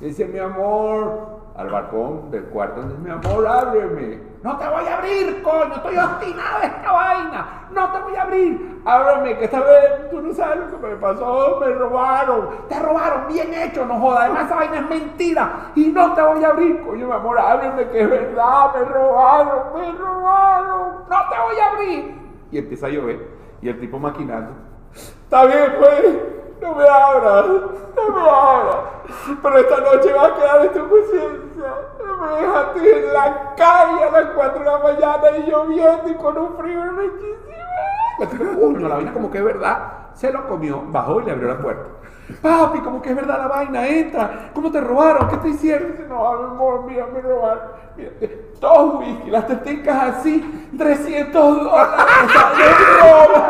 Y 0.00 0.06
dice, 0.06 0.26
mi 0.26 0.38
amor, 0.40 1.39
al 1.56 1.68
balcón 1.68 2.30
del 2.30 2.44
cuarto, 2.44 2.82
dice, 2.82 2.96
mi 2.98 3.10
amor, 3.10 3.46
ábreme. 3.46 4.30
No 4.42 4.56
te 4.56 4.66
voy 4.66 4.86
a 4.86 4.96
abrir, 4.96 5.42
coño, 5.42 5.74
estoy 5.74 5.96
obstinado 5.98 6.60
de 6.60 6.66
esta 6.66 6.92
vaina. 6.92 7.68
No 7.72 7.92
te 7.92 8.00
voy 8.00 8.16
a 8.16 8.22
abrir. 8.22 8.82
Ábreme, 8.86 9.36
que 9.36 9.44
esta 9.44 9.60
vez 9.60 10.10
tú 10.10 10.22
no 10.22 10.32
sabes 10.32 10.70
lo 10.70 10.80
que 10.80 10.86
me 10.86 10.96
pasó, 10.96 11.58
me 11.60 11.72
robaron. 11.72 12.48
Te 12.68 12.78
robaron, 12.78 13.28
bien 13.28 13.52
hecho, 13.52 13.84
no 13.84 14.00
jodas. 14.00 14.20
Además, 14.20 14.46
esa 14.46 14.54
vaina 14.54 14.78
es 14.78 14.88
mentira. 14.88 15.72
Y 15.74 15.88
no 15.88 16.14
te 16.14 16.22
voy 16.22 16.42
a 16.42 16.48
abrir, 16.48 16.82
coño, 16.82 17.06
mi 17.06 17.12
amor, 17.12 17.38
ábreme, 17.38 17.88
que 17.88 18.00
es 18.00 18.10
verdad, 18.10 18.74
me 18.74 18.84
robaron, 18.86 19.62
me 19.74 19.92
robaron. 19.92 20.92
No 21.10 21.16
te 21.28 21.36
voy 21.38 21.58
a 21.60 21.70
abrir. 21.72 22.14
Y 22.50 22.58
empieza 22.58 22.86
a 22.86 22.90
llover. 22.90 23.28
Y 23.60 23.68
el 23.68 23.78
tipo 23.78 23.98
maquinando. 23.98 24.52
Está 24.94 25.44
bien, 25.44 25.74
pues. 25.78 26.39
No 26.60 26.74
me 26.74 26.84
abras, 26.84 27.46
no 27.96 28.08
me 28.14 28.20
abras. 28.20 28.76
Pero 29.42 29.58
esta 29.58 29.76
noche 29.78 30.12
va 30.12 30.26
a 30.26 30.34
quedar 30.34 30.64
en 30.66 30.72
tu 30.72 30.88
conciencia. 30.88 31.74
Me 32.20 32.42
dejaste 32.42 32.98
en 32.98 33.14
la 33.14 33.54
calle 33.56 34.04
a 34.04 34.10
las 34.10 34.24
4 34.34 34.58
de 34.58 34.64
la 34.64 34.78
mañana 34.78 35.38
y 35.38 35.50
lloviendo 35.50 36.08
y 36.08 36.14
con 36.14 36.36
un 36.36 36.56
frío 36.56 36.82
rechísimo. 36.92 38.60
Coño, 38.60 38.88
la 38.88 38.96
vaina 38.96 39.12
como 39.12 39.30
que 39.30 39.38
es 39.38 39.44
verdad. 39.44 39.78
Se 40.14 40.30
lo 40.30 40.46
comió, 40.46 40.82
bajó 40.88 41.20
y 41.20 41.24
le 41.24 41.32
abrió 41.32 41.48
la 41.48 41.58
puerta. 41.58 41.88
Papi, 42.42 42.80
como 42.80 43.02
que 43.02 43.10
es 43.10 43.16
verdad 43.16 43.38
la 43.38 43.48
vaina, 43.48 43.88
entra. 43.88 44.50
¿Cómo 44.54 44.70
te 44.70 44.80
robaron? 44.80 45.28
¿Qué 45.28 45.36
te 45.38 45.48
hicieron? 45.48 45.92
Dice, 45.92 46.06
no, 46.08 46.32
mi 46.38 46.44
amor, 46.44 46.84
mira, 46.84 47.06
me 47.06 47.20
robaron. 47.20 47.62
Mira, 47.96 48.10
eh, 48.20 48.52
dos 48.60 49.00
whisky, 49.00 49.30
las 49.30 49.46
teticas 49.46 50.16
así, 50.16 50.68
300 50.76 51.64
dólares. 51.64 52.06
De 52.56 52.68
robo. 53.00 53.46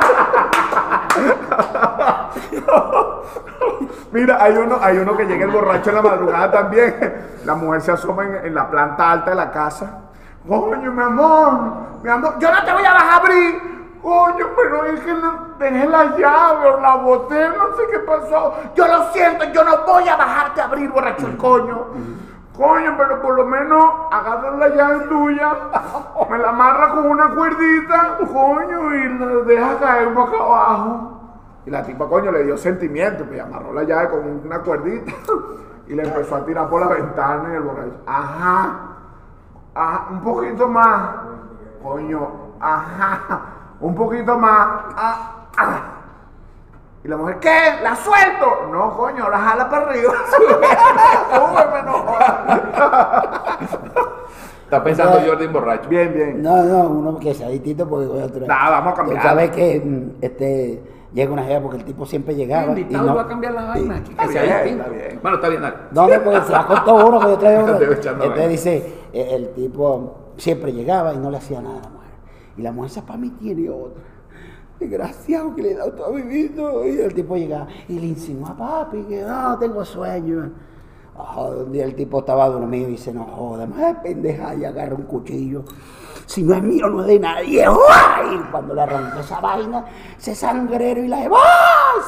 Mira, 4.13 4.39
hay 4.41 4.57
uno, 4.57 4.79
hay 4.81 4.99
uno 4.99 5.17
que 5.17 5.25
llega 5.25 5.45
el 5.45 5.51
borracho 5.51 5.91
en 5.91 5.97
la 5.97 6.03
madrugada 6.03 6.51
también. 6.51 7.41
La 7.45 7.55
mujer 7.55 7.81
se 7.81 7.93
asoma 7.93 8.25
en, 8.25 8.55
la 8.55 8.69
planta 8.69 9.11
alta 9.11 9.31
de 9.31 9.37
la 9.37 9.51
casa. 9.51 10.03
Coño, 10.47 10.91
mi 10.91 11.03
amor, 11.03 11.53
mi 12.03 12.11
amor, 12.11 12.39
yo 12.39 12.53
no 12.53 12.65
te 12.65 12.73
voy 12.73 12.85
a 12.85 12.93
dejar 12.93 13.21
abrir. 13.21 13.81
Coño, 14.03 14.47
pero 14.57 14.87
es 14.87 15.01
que 15.01 15.13
no, 15.13 15.49
dejé 15.59 15.87
la 15.87 16.17
llave 16.17 16.71
o 16.71 16.81
la 16.81 16.97
boté, 16.97 17.49
no 17.51 17.77
sé 17.77 17.83
qué 17.93 17.99
pasó. 18.01 18.55
Yo 18.75 18.89
lo 18.89 19.13
siento, 19.13 19.45
yo 19.53 19.63
no 19.63 19.85
voy 19.87 20.09
a 20.09 20.17
bajarte 20.17 20.63
a 20.63 20.65
abrir, 20.65 20.91
borracho 20.91 21.27
el 21.27 21.37
coño. 21.37 21.87
Coño, 22.57 22.95
pero 22.97 23.23
por 23.23 23.37
lo 23.37 23.45
menos 23.45 23.85
agarra 24.11 24.51
la 24.53 24.69
llave 24.69 25.07
tuya, 25.07 25.55
me 26.31 26.39
la 26.39 26.49
amarra 26.49 26.89
con 26.91 27.07
una 27.07 27.35
cuerdita, 27.35 28.19
coño, 28.33 28.95
y 28.95 29.19
la 29.19 29.27
deja 29.45 29.79
caer 29.79 30.09
boca 30.09 30.37
abajo. 30.37 31.20
Y 31.67 31.71
la 31.71 31.83
tipa, 31.83 32.09
coño, 32.09 32.33
le 32.33 32.45
dio 32.45 32.57
sentimiento, 32.57 33.25
pues 33.25 33.41
amarró 33.41 33.73
la 33.73 33.85
llave 33.85 34.09
con 34.11 34.41
una 34.45 34.61
cuerdita 34.61 35.13
y 35.89 35.95
le 35.95 36.03
empezó 36.03 36.37
a 36.37 36.45
tirar 36.45 36.69
por 36.69 36.81
la 36.81 36.89
ventana 36.89 37.51
y 37.53 37.57
el 37.57 37.63
borracho, 37.63 38.01
ajá, 38.07 38.81
ajá, 39.75 40.07
un 40.11 40.21
poquito 40.21 40.69
más, 40.69 41.11
coño, 41.83 42.29
ajá, 42.61 43.43
un 43.81 43.95
poquito 43.95 44.39
más, 44.39 44.69
ah, 44.97 45.47
ah. 45.59 45.81
Y 47.03 47.09
la 47.09 47.17
mujer, 47.17 47.39
¿qué? 47.41 47.79
¿La 47.83 47.97
suelto? 47.97 48.69
No, 48.71 48.95
coño, 48.95 49.31
la 49.31 49.39
jala 49.39 49.71
para 49.71 49.87
arriba. 49.87 50.13
Súbeme, 51.33 51.83
no. 51.83 52.05
Está 54.65 54.85
pensando 54.85 55.19
Jordi 55.27 55.47
en 55.47 55.53
borracho. 55.53 55.89
Bien, 55.89 56.13
bien. 56.13 56.43
No, 56.43 56.63
no, 56.63 56.81
uno 56.89 57.19
que 57.19 57.33
sea 57.33 57.49
distinto 57.49 57.89
porque 57.89 58.07
voy 58.07 58.21
a 58.21 58.27
otra. 58.27 58.47
Nah, 58.47 58.71
vamos 58.71 58.93
a 58.93 58.97
cambiar. 58.97 59.23
Tú 59.23 59.29
sabes 59.29 59.51
que 59.51 59.81
mm, 59.81 60.11
este, 60.21 61.00
llega 61.13 61.33
una 61.33 61.45
jeva 61.45 61.61
porque 61.61 61.79
el 61.79 61.85
tipo 61.85 62.07
siempre 62.07 62.35
llegaba. 62.35 62.67
y 62.79 62.81
invitado 62.83 63.07
no, 63.07 63.15
va 63.15 63.23
a 63.23 63.27
cambiar 63.27 63.53
la 63.55 63.65
vaina. 63.65 63.99
y- 63.99 64.03
que 64.03 64.11
Está 64.11 64.29
sea 64.29 64.43
bien, 64.43 64.57
distinto. 64.63 64.83
está 64.85 65.07
bien. 65.09 65.19
Bueno, 65.23 65.37
está 65.37 65.49
bien, 65.49 65.63
dale. 65.63 65.77
¿Dónde? 65.91 66.21
Porque 66.21 66.41
se 66.43 66.53
la 66.53 66.67
contó 66.67 67.07
uno 67.09 67.21
que 67.21 67.27
yo 67.27 67.39
traía 67.39 67.65
uno. 67.65 67.79
Entonces 67.81 68.49
dice, 68.51 68.77
eh, 69.13 69.29
el 69.33 69.49
tipo 69.55 70.15
siempre 70.37 70.73
llegaba 70.73 71.13
y 71.15 71.19
no 71.19 71.31
le 71.31 71.37
hacía 71.39 71.61
nada 71.61 71.79
a 71.79 71.83
la 71.83 71.89
mujer. 71.89 72.11
Y 72.57 72.63
la 72.63 72.73
mujer, 72.73 72.91
esa 72.91 73.03
para 73.07 73.19
mí 73.19 73.31
tiene 73.31 73.69
otra. 73.71 74.03
Desgraciado 74.79 75.55
que 75.55 75.63
le 75.63 75.73
he 75.73 75.75
dado 75.77 75.93
todo 75.93 76.13
mi 76.13 76.23
vida. 76.23 76.63
Y 76.87 76.99
el 77.01 77.13
tipo 77.15 77.37
llegaba 77.37 77.67
y 77.89 77.99
le 77.99 78.07
insinuó 78.07 78.47
a 78.49 78.57
papi 78.57 79.03
que 79.03 79.23
no, 79.23 79.59
tengo 79.59 79.85
sueño. 79.85 80.51
Joder, 81.15 81.65
un 81.65 81.73
día 81.73 81.85
el 81.85 81.95
tipo 81.95 82.21
estaba 82.21 82.49
dormido 82.49 82.89
y 82.89 82.93
dice, 82.93 83.13
no 83.13 83.25
joda, 83.25 83.67
más 83.67 83.97
pendeja, 84.03 84.55
y 84.55 84.65
agarra 84.65 84.95
un 84.95 85.03
cuchillo. 85.03 85.65
Si 86.31 86.45
no 86.45 86.55
es 86.55 86.63
mío, 86.63 86.89
no 86.89 87.01
es 87.01 87.09
de 87.09 87.19
nadie. 87.19 87.67
¡Ay! 87.67 88.41
Cuando 88.53 88.73
le 88.73 88.83
arrancó 88.83 89.19
esa 89.19 89.41
vaina, 89.41 89.85
ese 90.17 90.33
sangrero 90.37 91.03
y 91.03 91.09
la 91.09 91.17
¡ay! 91.17 91.29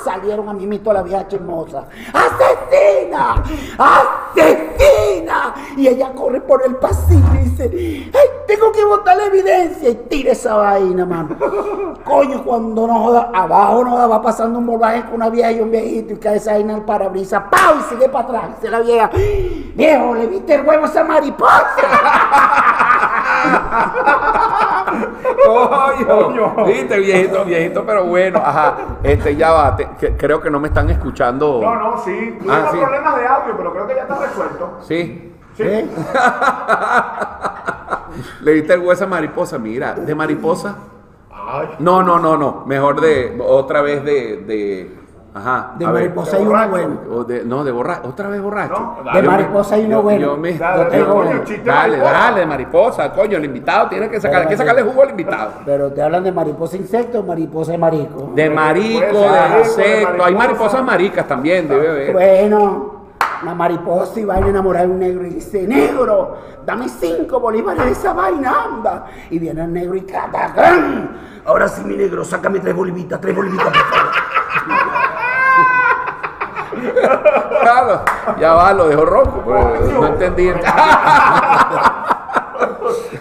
salieron 0.04 0.48
a 0.48 0.52
mí 0.52 0.64
mismo 0.64 0.92
la 0.92 1.02
vieja 1.02 1.26
chismosa. 1.26 1.88
¡Asesina! 2.12 3.42
¡Asesina! 3.76 5.54
Y 5.76 5.88
ella 5.88 6.12
corre 6.12 6.40
por 6.40 6.64
el 6.64 6.76
pasillo 6.76 7.26
y 7.34 7.48
dice, 7.48 8.12
¡ay! 8.14 8.28
Tengo 8.46 8.70
que 8.70 8.84
botar 8.84 9.16
la 9.16 9.24
evidencia 9.24 9.88
y 9.88 9.94
tira 10.08 10.30
esa 10.30 10.54
vaina, 10.54 11.04
mano. 11.04 11.36
Coño, 12.04 12.44
cuando 12.44 12.86
no 12.86 13.02
joda, 13.02 13.32
abajo 13.34 13.82
no 13.82 13.90
joda, 13.90 14.06
va 14.06 14.22
pasando 14.22 14.60
un 14.60 14.66
volvaje 14.66 15.02
con 15.02 15.14
una 15.14 15.30
vieja 15.30 15.50
y 15.50 15.60
un 15.60 15.72
viejito 15.72 16.14
y 16.14 16.18
cae 16.18 16.36
esa 16.36 16.52
vaina 16.52 16.76
al 16.76 16.84
parabrisas, 16.84 17.42
¡pau! 17.50 17.74
Y 17.80 17.82
sigue 17.92 18.08
para 18.08 18.24
atrás. 18.26 18.60
Dice 18.60 18.70
la 18.70 18.78
vieja, 18.78 19.10
viejo, 19.74 20.14
le 20.14 20.28
viste 20.28 20.54
el 20.54 20.64
huevo 20.64 20.84
a 20.84 20.88
esa 20.88 21.02
mariposa. 21.02 22.90
Coño, 25.46 26.64
viste, 26.66 26.98
viejito, 26.98 27.44
viejito, 27.44 27.84
pero 27.86 28.04
bueno, 28.06 28.38
ajá. 28.44 28.76
Este, 29.02 29.34
ya 29.36 29.50
va, 29.52 29.76
te- 29.76 29.88
que- 29.98 30.16
creo 30.16 30.40
que 30.40 30.50
no 30.50 30.60
me 30.60 30.68
están 30.68 30.88
escuchando. 30.90 31.60
No, 31.62 31.74
no, 31.76 31.98
sí. 31.98 32.36
Tuvimos 32.38 32.56
Ah, 32.56 32.68
sí. 32.72 32.78
problemas 32.78 33.16
de 33.16 33.26
audio, 33.26 33.56
pero 33.56 33.72
creo 33.72 33.86
que 33.86 33.94
ya 33.94 34.02
está 34.02 34.18
resuelto. 34.18 34.78
Sí. 34.82 35.32
Sí. 35.56 35.62
¿Eh? 35.64 35.86
Le 38.42 38.52
diste 38.52 38.74
el 38.74 38.80
hueso 38.80 39.04
a 39.04 39.06
mariposa, 39.06 39.58
mira, 39.58 39.94
de 39.94 40.14
mariposa. 40.14 40.76
Ay. 41.30 41.68
No, 41.78 42.02
no, 42.02 42.18
no, 42.18 42.36
no. 42.36 42.64
Mejor 42.66 43.00
de 43.00 43.38
otra 43.44 43.80
vez 43.82 44.04
de, 44.04 44.36
de 44.38 44.98
ajá. 45.34 45.72
De 45.78 45.84
a 45.84 45.90
ver. 45.90 46.02
mariposa 46.02 46.36
de 46.36 46.42
y 46.42 46.46
uno 46.46 46.68
bueno. 46.68 47.00
O 47.10 47.24
de, 47.24 47.44
no, 47.44 47.64
de 47.64 47.72
borracho. 47.72 48.08
Otra 48.08 48.28
vez 48.28 48.40
borracho. 48.42 48.72
No, 48.78 48.96
Yo 48.98 49.04
dale. 49.04 49.16
De 49.20 49.22
me- 49.22 49.28
mariposa 49.34 49.78
y 49.78 49.84
uno 49.86 49.90
yo- 49.90 50.02
bueno. 50.02 50.20
yo 50.20 50.36
me- 50.36 50.52
Dale, 50.58 50.78
dale, 50.84 50.90
tengo 50.90 51.14
coño, 51.14 51.30
Dale, 51.64 51.64
mariposa. 51.64 52.12
dale, 52.12 52.40
de 52.40 52.46
mariposa, 52.46 53.12
coño, 53.12 53.36
el 53.38 53.44
invitado 53.44 53.88
tiene 53.88 54.08
que 54.10 54.20
sacar, 54.20 54.42
hay 54.42 54.48
que 54.48 54.56
sacarle 54.56 54.82
jugo 54.82 55.02
al 55.02 55.10
invitado. 55.10 55.50
Pero 55.64 55.92
te 55.92 56.02
hablan 56.02 56.24
de 56.24 56.32
mariposa 56.32 56.76
insecto 56.76 57.20
o 57.20 57.22
mariposa 57.22 57.72
de 57.72 57.78
marico. 57.78 58.30
De 58.34 58.50
marico, 58.50 59.00
ser, 59.00 59.12
de 59.50 59.54
de 59.54 59.58
insecto. 59.60 60.08
Hay 60.08 60.34
mariposa. 60.34 60.38
mariposas 60.38 60.84
maricas 60.84 61.26
también, 61.28 61.68
debe 61.68 61.88
haber. 61.88 62.12
Bueno, 62.12 63.02
una 63.42 63.54
mariposa 63.54 64.20
y 64.20 64.24
va 64.24 64.34
a 64.34 64.38
enamorar 64.38 64.84
a 64.84 64.88
un 64.88 64.98
negro 65.00 65.26
y 65.26 65.30
dice, 65.30 65.66
negro, 65.66 66.36
dame 66.64 66.88
cinco 66.88 67.40
bolívares 67.40 67.84
de 67.84 67.90
esa 67.92 68.12
vaina, 68.12 68.52
anda. 68.66 69.06
Y 69.30 69.38
viene 69.38 69.64
el 69.64 69.72
negro 69.72 69.96
y 69.96 70.02
catacán. 70.02 71.10
Ahora 71.44 71.66
sí, 71.66 71.82
mi 71.84 71.96
negro, 71.96 72.24
sácame 72.24 72.60
tres 72.60 72.74
bolivitas, 72.76 73.20
tres 73.20 73.34
bolivitas, 73.34 73.66
por 73.66 73.74
favor. 73.74 74.92
Ya 78.38 78.54
va, 78.54 78.72
lo 78.72 78.88
dejó 78.88 79.04
rojo, 79.04 79.42
pero 79.44 79.78
Coño. 79.78 80.00
no 80.00 80.06
entendí. 80.06 80.52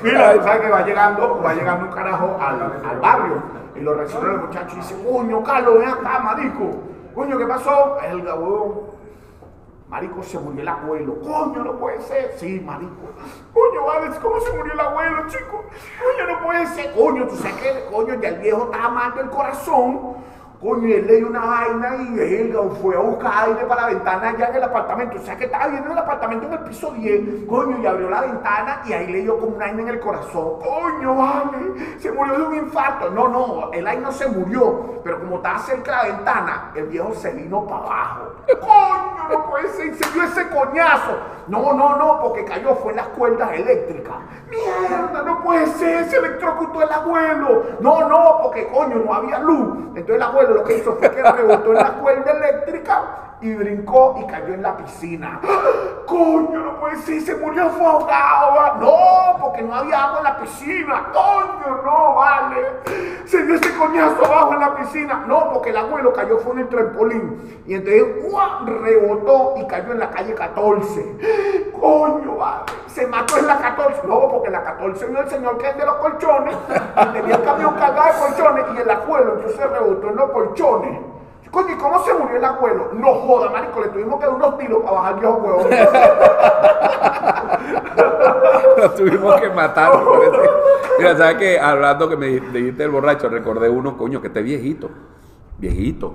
Mira, 0.04 0.34
tú 0.34 0.44
sabes 0.44 0.62
que 0.62 0.70
va 0.70 0.82
llegando, 0.82 1.42
va 1.44 1.54
llegando 1.54 1.86
un 1.86 1.92
carajo 1.92 2.38
al, 2.40 2.62
al 2.90 3.00
barrio 3.00 3.44
y 3.76 3.82
lo 3.82 3.94
recibe 3.94 4.32
el 4.32 4.38
muchacho 4.40 4.74
y 4.74 4.78
dice, 4.78 4.96
coño, 5.10 5.44
Carlos, 5.44 5.80
ven 5.80 5.90
acá, 5.90 6.20
marico. 6.20 6.72
Coño, 7.14 7.38
¿qué 7.38 7.46
pasó? 7.46 7.98
El 8.02 8.26
huevón. 8.26 8.92
Marico, 9.90 10.24
se 10.24 10.40
murió 10.40 10.62
el 10.62 10.68
abuelo. 10.70 11.20
Coño, 11.22 11.64
no 11.64 11.74
puede 11.78 12.00
ser. 12.02 12.34
Sí, 12.38 12.62
marico. 12.66 12.94
Coño, 13.54 13.86
vale, 13.86 14.10
¿cómo 14.22 14.40
se 14.40 14.54
murió 14.56 14.74
el 14.74 14.80
abuelo, 14.80 15.28
chico? 15.28 15.66
Coño, 16.00 16.32
no 16.32 16.46
puede 16.46 16.66
ser. 16.68 16.94
Coño, 16.96 17.28
tú 17.28 17.36
sabes 17.36 17.56
que, 17.56 17.86
coño, 17.92 18.14
ya 18.22 18.30
el 18.30 18.40
viejo 18.40 18.70
estaba 18.72 18.90
mal 18.90 19.14
del 19.16 19.30
corazón. 19.30 20.16
Coño, 20.62 20.94
él 20.94 21.08
le 21.08 21.16
dio 21.16 21.28
una 21.28 21.44
vaina 21.44 21.96
y 22.04 22.20
él 22.20 22.56
fue 22.80 22.96
a 22.96 23.00
buscar 23.00 23.48
aire 23.48 23.66
para 23.66 23.82
la 23.82 23.88
ventana 23.88 24.30
allá 24.30 24.50
en 24.50 24.56
el 24.58 24.64
apartamento. 24.64 25.18
O 25.18 25.26
sea 25.26 25.36
que 25.36 25.46
estaba 25.46 25.66
viendo 25.70 25.92
el 25.92 25.98
apartamento 25.98 26.46
en 26.46 26.54
el 26.54 26.60
piso 26.60 26.92
10. 26.92 27.46
Coño, 27.50 27.80
y 27.80 27.88
abrió 27.88 28.08
la 28.12 28.22
ventana 28.22 28.82
y 28.86 28.94
ahí 28.94 29.08
le 29.08 29.22
dio 29.24 29.40
como 29.40 29.56
un 29.56 29.62
aire 29.64 29.82
en 29.82 29.88
el 29.88 30.00
corazón. 30.00 30.60
Coño, 30.60 31.16
vale, 31.16 31.98
se 31.98 32.12
murió 32.12 32.38
de 32.38 32.44
un 32.44 32.56
infarto. 32.58 33.10
No, 33.10 33.28
no, 33.28 33.72
el 33.74 33.88
aire 33.88 34.04
no 34.04 34.12
se 34.12 34.28
murió. 34.28 35.02
Pero 35.04 35.20
como 35.22 35.38
estaba 35.38 35.58
cerca 35.58 36.04
de 36.04 36.10
la 36.10 36.16
ventana, 36.16 36.72
el 36.76 36.86
viejo 36.86 37.12
se 37.16 37.32
vino 37.32 37.66
para 37.66 37.84
abajo. 37.84 38.34
Coño, 38.60 39.30
no 39.32 39.50
puede 39.50 39.68
ser. 39.70 39.96
Se 39.96 40.12
dio 40.12 40.22
ese 40.22 40.48
coñazo. 40.48 41.18
No, 41.48 41.74
no, 41.74 41.96
no, 41.98 42.20
porque 42.22 42.46
cayó, 42.46 42.76
fue 42.76 42.92
en 42.92 42.98
las 42.98 43.08
cuerdas 43.08 43.52
eléctricas. 43.54 44.16
Mierda, 44.48 45.24
no 45.24 45.42
puede 45.42 45.66
ser. 45.66 46.08
Se 46.08 46.18
electrocutó 46.18 46.84
el 46.84 46.92
abuelo. 46.92 47.64
No, 47.80 48.08
no, 48.08 48.40
porque 48.44 48.68
coño, 48.68 48.98
no 49.04 49.12
había 49.12 49.40
luz. 49.40 49.80
Entonces 49.96 50.16
el 50.18 50.22
abuelo 50.22 50.51
lo 50.54 50.64
que 50.64 50.78
hizo 50.78 50.96
fue 50.98 51.12
que 51.12 51.22
rebotó 51.22 51.70
en 51.72 51.78
la 51.78 51.94
cuerda 51.94 52.32
eléctrica 52.32 53.31
y 53.42 53.54
brincó 53.56 54.18
y 54.22 54.26
cayó 54.28 54.54
en 54.54 54.62
la 54.62 54.78
piscina. 54.78 55.40
Coño, 56.06 56.60
no 56.60 56.80
puede 56.80 56.98
ser, 56.98 57.22
se 57.22 57.36
murió 57.36 57.70
fue 57.70 57.86
ahogado. 57.86 58.80
No, 58.80 59.38
porque 59.42 59.62
no 59.62 59.76
había 59.76 60.04
agua 60.04 60.20
en 60.20 60.24
la 60.26 60.38
piscina. 60.38 61.08
Coño, 61.12 61.82
no, 61.84 62.16
vale. 62.16 62.68
Se 63.26 63.44
dio 63.44 63.56
ese 63.56 63.74
coñazo 63.76 64.26
abajo 64.26 64.54
en 64.54 64.60
la 64.60 64.76
piscina. 64.76 65.24
No, 65.28 65.54
porque 65.54 65.70
el 65.70 65.78
abuelo 65.78 66.14
cayó 66.14 66.38
fue 66.40 66.54
en 66.54 66.60
el 66.60 66.70
trampolín. 66.70 67.64
Y 67.66 67.76
entonces, 67.76 68.30
¡guau! 68.30 68.66
rebotó 68.66 69.54
y 69.58 69.66
cayó 69.68 69.92
en 69.94 70.00
la 70.00 70.10
calle 70.10 70.34
14. 70.34 71.72
Coño, 71.80 72.36
vale. 72.36 72.64
Se 72.88 73.08
mató 73.08 73.38
en 73.38 73.48
la 73.48 73.58
14. 73.58 74.02
No, 74.08 74.28
porque 74.30 74.50
la 74.50 74.64
14 74.64 75.08
vino 75.08 75.22
el 75.22 75.30
señor 75.30 75.58
que 75.58 75.70
es 75.70 75.78
de 75.78 75.86
los 75.86 75.96
colchones. 75.96 76.56
Tenía 77.14 77.36
el 77.36 77.44
camión 77.44 77.74
cargado 77.76 78.14
de 78.14 78.20
colchones 78.20 78.66
y 78.76 78.82
el 78.82 78.90
abuelo 78.90 79.34
entonces 79.38 79.70
rebotó 79.70 80.10
en 80.10 80.16
los 80.16 80.32
colchones. 80.32 81.11
Coño, 81.52 81.74
¿y 81.74 81.78
cómo 81.78 82.00
se 82.04 82.14
murió 82.14 82.38
el 82.38 82.46
abuelo? 82.46 82.90
No 82.94 83.14
joda, 83.14 83.50
marico, 83.50 83.82
le 83.82 83.88
tuvimos 83.90 84.20
que 84.20 84.26
dar 84.26 84.36
unos 84.36 84.58
tiros 84.58 84.82
para 84.84 84.96
bajar 84.96 85.20
viejo 85.20 85.34
huevón. 85.36 85.68
Lo 88.78 88.90
tuvimos 88.92 89.42
que 89.42 89.50
matar. 89.50 89.92
me 89.98 90.06
parece. 90.06 90.50
Mira, 90.98 91.18
¿sabes 91.18 91.36
qué? 91.36 91.60
Hablando 91.60 92.08
que 92.08 92.16
me 92.16 92.28
dijiste 92.28 92.84
el 92.84 92.90
borracho, 92.90 93.28
recordé 93.28 93.68
uno, 93.70 93.98
coño, 93.98 94.22
que 94.22 94.28
este 94.28 94.42
viejito. 94.42 94.90
Viejito. 95.58 96.14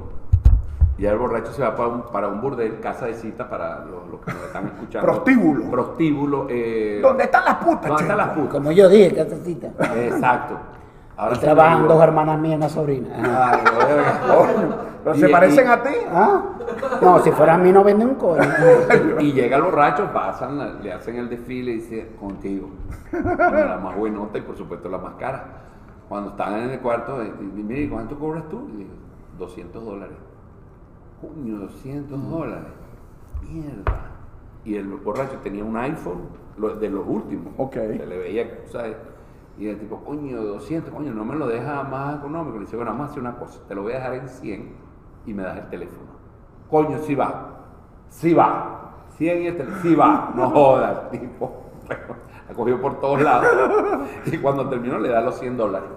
Y 0.98 1.04
el 1.04 1.18
borracho 1.18 1.52
se 1.52 1.60
va 1.62 1.76
para 1.76 1.88
un, 1.88 2.02
para 2.04 2.28
un 2.28 2.40
burdel, 2.40 2.80
casa 2.80 3.04
de 3.04 3.12
cita 3.14 3.46
para 3.46 3.80
los, 3.80 4.08
los 4.10 4.20
que 4.20 4.32
nos 4.32 4.42
están 4.44 4.66
escuchando. 4.68 5.06
Prostíbulo. 5.06 5.70
Prostíbulo. 5.70 6.46
Eh, 6.48 7.00
¿Dónde 7.02 7.24
están 7.24 7.44
las 7.44 7.56
putas, 7.56 7.88
¿Dónde 7.88 8.02
están 8.04 8.16
las 8.16 8.28
putas? 8.30 8.52
Como 8.52 8.72
yo 8.72 8.88
dije, 8.88 9.14
casacita. 9.14 9.66
Exacto. 9.96 10.54
Ahora 11.18 11.34
Ahí 11.34 11.40
se 11.40 11.46
me 11.46 11.52
trabajan 11.52 11.88
dos 11.88 12.02
hermanas 12.02 12.38
mías 12.38 12.54
y 12.54 12.56
una 12.56 12.68
sobrina. 12.70 13.50
Ay, 13.52 13.60
¿Pero 15.06 15.18
se 15.18 15.28
parecen 15.28 15.68
a 15.68 15.80
ti? 15.84 15.94
¿Ah? 16.10 16.42
No, 17.00 17.20
si 17.20 17.30
fuera 17.30 17.54
a 17.54 17.58
mí 17.58 17.70
no 17.70 17.84
venden 17.84 18.08
un 18.08 18.14
coño. 18.16 18.42
Y 19.20 19.32
llega 19.32 19.56
el 19.56 19.62
borracho, 19.62 20.12
pasan, 20.12 20.82
le 20.82 20.92
hacen 20.92 21.14
el 21.14 21.28
desfile 21.28 21.70
y 21.70 21.74
dice, 21.76 22.10
contigo. 22.18 22.70
La 23.12 23.78
más 23.80 23.96
buenota 23.96 24.36
y 24.36 24.40
por 24.40 24.56
supuesto 24.56 24.88
la 24.88 24.98
más 24.98 25.14
cara. 25.14 25.44
Cuando 26.08 26.30
están 26.30 26.54
en 26.54 26.70
el 26.70 26.80
cuarto, 26.80 27.18
mire, 27.40 27.88
¿cuánto 27.88 28.18
cobras 28.18 28.48
tú? 28.48 28.68
Y 28.74 28.78
digo, 28.78 28.90
200 29.38 29.84
dólares. 29.84 30.16
Coño, 31.20 31.58
200 31.60 32.28
dólares. 32.28 32.72
Mierda. 33.48 34.10
Y 34.64 34.74
el 34.74 34.88
borracho 34.88 35.38
tenía 35.40 35.62
un 35.62 35.76
iPhone 35.76 36.30
de 36.80 36.90
los 36.90 37.06
últimos. 37.06 37.54
Ok. 37.58 37.74
Se 37.74 38.06
le 38.06 38.18
veía, 38.18 38.58
¿sabes? 38.66 38.96
Y 39.56 39.68
el 39.68 39.78
tipo, 39.78 40.02
coño, 40.02 40.42
200, 40.42 40.92
coño, 40.92 41.14
no 41.14 41.24
me 41.24 41.36
lo 41.36 41.46
deja 41.46 41.84
más 41.84 42.16
económico. 42.16 42.56
Le 42.58 42.64
dice, 42.64 42.74
bueno, 42.74 42.90
vamos 42.90 43.06
a 43.06 43.10
hacer 43.12 43.20
una 43.20 43.36
cosa. 43.36 43.60
Te 43.68 43.76
lo 43.76 43.82
voy 43.82 43.92
a 43.92 43.98
dejar 43.98 44.14
en 44.14 44.28
100 44.28 44.85
y 45.26 45.34
me 45.34 45.42
das 45.42 45.58
el 45.58 45.68
teléfono. 45.68 46.06
Coño, 46.70 46.98
sí 46.98 47.14
va. 47.14 47.50
Sí 48.08 48.32
va. 48.32 48.94
100 49.18 49.42
y 49.42 49.46
el 49.48 49.56
teléfono. 49.56 49.82
Sí 49.82 49.94
va. 49.94 50.30
No 50.34 50.50
jodas, 50.50 51.10
tipo. 51.10 51.64
Bueno, 51.86 52.02
la 52.48 52.54
cogió 52.54 52.80
por 52.80 53.00
todos 53.00 53.20
lados. 53.20 53.48
Y 54.26 54.38
cuando 54.38 54.68
terminó 54.68 54.98
le 54.98 55.08
da 55.08 55.20
los 55.20 55.38
100 55.38 55.56
dólares. 55.56 55.88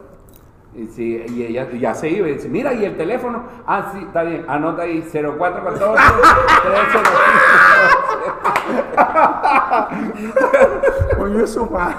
Y, 0.76 0.86
sí, 0.88 1.24
y 1.30 1.44
ella 1.44 1.68
ya 1.72 1.96
se 1.96 2.10
iba 2.10 2.28
y 2.28 2.34
dice, 2.34 2.48
mira, 2.48 2.74
y 2.74 2.86
el 2.86 2.96
teléfono. 2.96 3.44
Ah, 3.66 3.92
sí, 3.92 4.04
está 4.06 4.24
bien. 4.24 4.46
Anota 4.48 4.84
ahí 4.84 5.02
0414 5.12 6.04
Coño, 11.18 11.48
su 11.48 11.66
madre. 11.66 11.96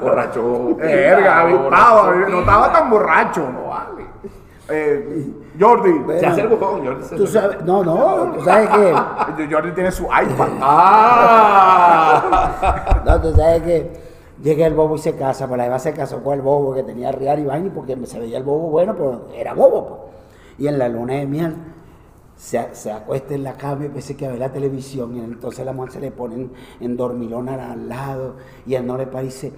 Borracho. 0.00 0.74
Verga, 0.76 1.40
avipado, 1.40 2.14
no 2.28 2.40
estaba 2.40 2.72
tan 2.72 2.90
borracho. 2.90 3.48
No 3.52 3.68
vale. 3.68 4.06
Eh, 4.68 5.43
Jordi. 5.58 6.18
Se 6.18 6.26
hace 6.26 6.40
el 6.42 6.48
bujón, 6.48 6.84
Jordi. 6.84 7.04
se 7.04 7.16
Tú 7.16 7.26
sabes, 7.26 7.64
no, 7.64 7.82
no, 7.84 8.32
tú 8.32 8.44
sabes 8.44 8.68
que, 8.68 8.92
Jordi 9.54 9.72
tiene 9.72 9.90
su 9.92 10.04
iPad. 10.04 10.48
¡Ah! 10.60 12.22
no, 13.04 13.20
tú 13.20 13.32
sabes 13.34 13.62
que 13.62 13.90
llega 14.42 14.66
el 14.66 14.74
bobo 14.74 14.96
y 14.96 14.98
se 14.98 15.14
casa, 15.16 15.46
pues 15.46 15.58
la 15.58 15.66
Eva 15.66 15.78
se 15.78 15.92
casó 15.92 16.22
con 16.22 16.34
el 16.34 16.42
bobo 16.42 16.74
que 16.74 16.82
tenía 16.82 17.12
real 17.12 17.38
y 17.38 17.44
vaina, 17.44 17.70
porque 17.74 17.96
se 18.06 18.18
veía 18.18 18.38
el 18.38 18.44
bobo 18.44 18.68
bueno, 18.70 18.94
pero 18.94 19.28
era 19.34 19.54
bobo, 19.54 19.86
pues. 19.86 20.00
Y 20.58 20.68
en 20.68 20.78
la 20.78 20.88
luna 20.88 21.14
de 21.14 21.26
miel 21.26 21.56
se, 22.36 22.74
se 22.74 22.92
acuesta 22.92 23.34
en 23.34 23.44
la 23.44 23.54
cama 23.54 23.82
y 23.82 23.86
empieza 23.86 24.14
que 24.14 24.26
a 24.26 24.30
ver 24.30 24.38
la 24.38 24.52
televisión, 24.52 25.16
y 25.16 25.20
entonces 25.20 25.64
la 25.64 25.72
mujer 25.72 25.92
se 25.92 26.00
le 26.00 26.10
pone 26.10 26.34
en, 26.34 26.52
en 26.80 26.96
dormilona 26.96 27.72
al 27.72 27.88
lado, 27.88 28.36
y 28.66 28.74
él 28.74 28.86
no 28.86 28.96
le 28.96 29.06
parece, 29.06 29.52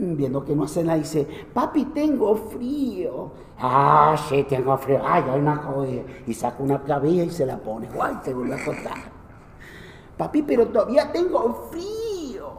viendo 0.00 0.44
que 0.44 0.54
no 0.54 0.64
hace 0.64 0.82
nada, 0.82 0.98
dice, 0.98 1.26
papi, 1.52 1.86
tengo 1.86 2.34
frío. 2.34 3.30
Ah, 3.58 4.16
sí, 4.28 4.44
tengo 4.48 4.76
frío. 4.78 5.00
Ay, 5.04 5.22
hay 5.30 5.40
una 5.40 5.60
cobija. 5.60 6.02
Y 6.26 6.34
saca 6.34 6.62
una 6.62 6.82
cabilla 6.82 7.24
y 7.24 7.30
se 7.30 7.46
la 7.46 7.58
pone. 7.58 7.88
Guay, 7.88 8.16
se 8.24 8.34
vuelve 8.34 8.54
a 8.54 8.62
acostar. 8.62 8.98
Papi, 10.16 10.42
pero 10.42 10.66
todavía 10.68 11.10
tengo 11.12 11.68
frío. 11.70 12.50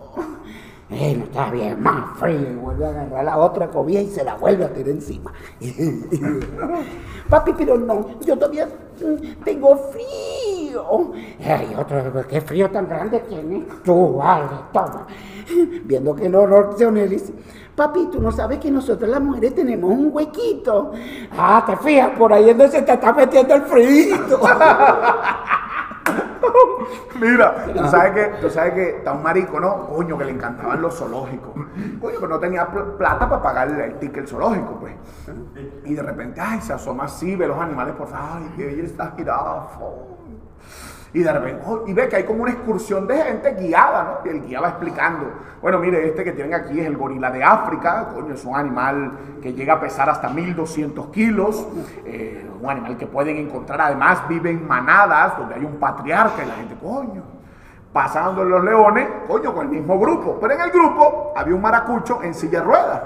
Eh, 0.89 1.15
no 1.15 1.23
está 1.23 1.49
bien, 1.49 1.82
más 1.82 2.19
frío. 2.19 2.51
Y 2.51 2.56
vuelve 2.56 2.86
a 2.86 2.89
agarrar 2.89 3.23
la 3.23 3.38
otra 3.38 3.69
cobija 3.69 4.01
y 4.01 4.10
se 4.10 4.23
la 4.23 4.36
vuelve 4.36 4.65
a 4.65 4.73
tirar 4.73 4.89
encima. 4.89 5.32
Papi, 7.30 7.54
pero 7.58 7.77
no, 7.77 8.19
yo 8.19 8.36
todavía 8.36 8.67
mm, 8.67 9.43
tengo 9.43 9.77
frío. 9.77 10.50
Ay, 11.45 11.75
otro, 11.77 12.25
qué 12.27 12.41
frío 12.41 12.69
tan 12.71 12.88
grande 12.88 13.19
tienes. 13.21 13.63
Tú, 13.84 14.17
vale, 14.17 14.45
toma. 14.71 15.07
Viendo 15.84 16.15
que 16.15 16.29
no 16.29 16.45
reacciona, 16.45 17.01
él 17.01 17.10
dice, 17.10 17.34
papi, 17.75 18.07
tú 18.12 18.21
no 18.21 18.31
sabes 18.31 18.60
que 18.60 18.71
nosotros 18.71 19.10
las 19.10 19.21
mujeres 19.21 19.53
tenemos 19.55 19.89
un 19.91 20.10
huequito. 20.13 20.91
Ah, 21.38 21.63
te 21.65 21.75
fijas, 21.77 22.12
por 22.17 22.31
ahí 22.34 22.49
es 22.49 22.57
donde 22.57 22.71
se 22.71 22.81
te 22.84 22.93
está 22.93 23.12
metiendo 23.13 23.53
el 23.55 23.62
frío. 23.63 24.15
Mira, 27.19 27.65
tú 27.73 27.88
sabes 27.88 28.12
que, 28.13 28.23
tú 28.41 28.49
sabes 28.49 28.73
que 28.73 28.89
está 28.97 29.13
un 29.13 29.21
marico, 29.21 29.60
¿no? 29.60 29.86
Coño, 29.88 30.17
que 30.17 30.25
le 30.25 30.31
encantaban 30.31 30.81
los 30.81 30.95
zoológicos. 30.97 31.53
Coño, 31.99 32.15
pero 32.19 32.27
no 32.27 32.39
tenía 32.39 32.65
pl- 32.65 32.97
plata 32.97 33.29
para 33.29 33.41
pagar 33.41 33.69
el 33.69 33.99
ticket 33.99 34.27
zoológico, 34.27 34.77
pues. 34.79 34.93
Y 35.86 35.93
de 35.93 36.01
repente, 36.01 36.41
ay, 36.41 36.60
se 36.62 36.73
asoma 36.73 37.03
así, 37.03 37.36
ve 37.36 37.47
los 37.47 37.60
animales 37.60 37.93
por 37.95 38.07
ay, 38.12 38.51
qué 38.57 38.65
bella 38.65 38.84
esta 38.84 39.12
jirafa. 39.15 39.79
Y 41.13 41.24
de 41.24 41.34
repente, 41.34 41.62
oh, 41.67 41.84
y 41.88 41.93
ve 41.93 42.08
que 42.08 42.15
hay 42.15 42.24
como 42.24 42.43
una 42.43 42.52
excursión 42.52 43.06
de 43.06 43.17
gente 43.17 43.54
guiada, 43.56 44.04
¿no? 44.04 44.30
Y 44.30 44.34
el 44.34 44.45
guía 44.45 44.62
va 44.62 44.69
explicando. 44.69 45.26
Bueno, 45.62 45.78
mire, 45.80 46.08
este 46.08 46.24
que 46.24 46.32
tienen 46.32 46.54
aquí 46.54 46.80
es 46.80 46.86
el 46.86 46.95
gorila 46.95 47.30
de 47.30 47.43
África. 47.43 48.08
Coño, 48.13 48.34
es 48.34 48.45
un 48.45 48.56
animal 48.56 49.12
que 49.41 49.52
llega 49.52 49.74
a 49.74 49.80
pesar 49.82 50.10
hasta 50.10 50.30
1200 50.30 51.08
kilos. 51.08 51.67
eh, 52.06 52.47
un 52.62 52.69
animal 52.69 52.95
que 52.95 53.08
pueden 53.08 53.38
encontrar, 53.38 53.82
además, 53.82 54.21
vive 54.30 54.52
en 54.52 54.65
manadas 54.67 55.38
donde 55.38 55.56
hay 55.56 55.65
un 55.65 55.78
patriarca 55.78 56.43
y 56.43 56.47
la 56.47 56.54
gente, 56.54 56.76
coño. 56.82 57.24
Pasando 57.91 58.45
los 58.45 58.63
leones, 58.63 59.08
coño, 59.28 59.54
con 59.54 59.65
el 59.65 59.71
mismo 59.71 60.00
grupo. 60.00 60.38
Pero 60.39 60.54
en 60.54 60.62
el 60.62 60.71
grupo 60.71 61.34
había 61.36 61.56
un 61.56 61.62
maracucho 61.62 62.24
en 62.24 62.34
silla 62.34 62.60
de 62.60 62.65
ruedas. 62.65 63.02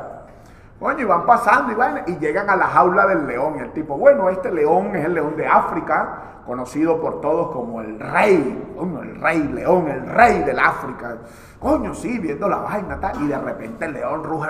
Coño, 0.79 0.99
y 0.99 1.05
van 1.05 1.25
pasando 1.25 1.71
y 1.71 1.75
van 1.75 2.03
y 2.05 2.17
llegan 2.17 2.49
a 2.49 2.55
la 2.55 2.67
jaula 2.67 3.07
del 3.07 3.25
león. 3.25 3.55
Y 3.57 3.59
el 3.59 3.71
tipo, 3.71 3.97
bueno, 3.97 4.29
este 4.29 4.51
león 4.51 4.95
es 4.95 5.05
el 5.05 5.13
león 5.13 5.35
de 5.37 5.47
África, 5.47 6.41
conocido 6.45 6.99
por 6.99 7.21
todos 7.21 7.51
como 7.51 7.81
el 7.81 7.99
rey. 7.99 8.73
Coño, 8.77 9.01
el 9.01 9.19
rey 9.21 9.39
león, 9.43 9.87
el 9.87 10.05
rey 10.07 10.43
del 10.43 10.59
África. 10.59 11.17
Coño, 11.59 11.93
sí, 11.93 12.19
viendo 12.19 12.49
la 12.49 12.57
vaina, 12.57 12.99
tal. 12.99 13.21
Y 13.23 13.27
de 13.27 13.37
repente 13.37 13.85
el 13.85 13.93
león 13.93 14.23
ruge 14.23 14.49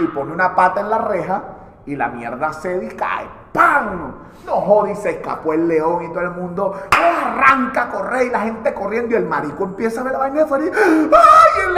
y 0.00 0.06
pone 0.08 0.32
una 0.32 0.54
pata 0.54 0.80
en 0.80 0.90
la 0.90 0.98
reja 0.98 1.42
y 1.86 1.96
la 1.96 2.08
mierda 2.08 2.52
cede 2.52 2.86
y 2.86 2.96
cae. 2.96 3.26
¡Pam! 3.52 4.12
No 4.44 4.60
jode 4.60 4.92
y 4.92 4.96
se 4.96 5.10
escapó 5.10 5.54
el 5.54 5.66
león 5.66 6.04
y 6.04 6.08
todo 6.08 6.20
el 6.20 6.30
mundo 6.32 6.74
arranca 6.90 7.84
a 7.84 7.90
correr 7.90 8.26
y 8.26 8.30
la 8.30 8.40
gente 8.40 8.74
corriendo 8.74 9.14
y 9.14 9.18
el 9.18 9.26
marico 9.26 9.64
empieza 9.64 10.02
a 10.02 10.04
ver 10.04 10.12
la 10.12 10.18
vaina 10.18 10.40
de 10.42 10.46
fuera 10.46 10.64
y 10.64 10.68
¡ay, 10.68 11.66
el 11.66 11.74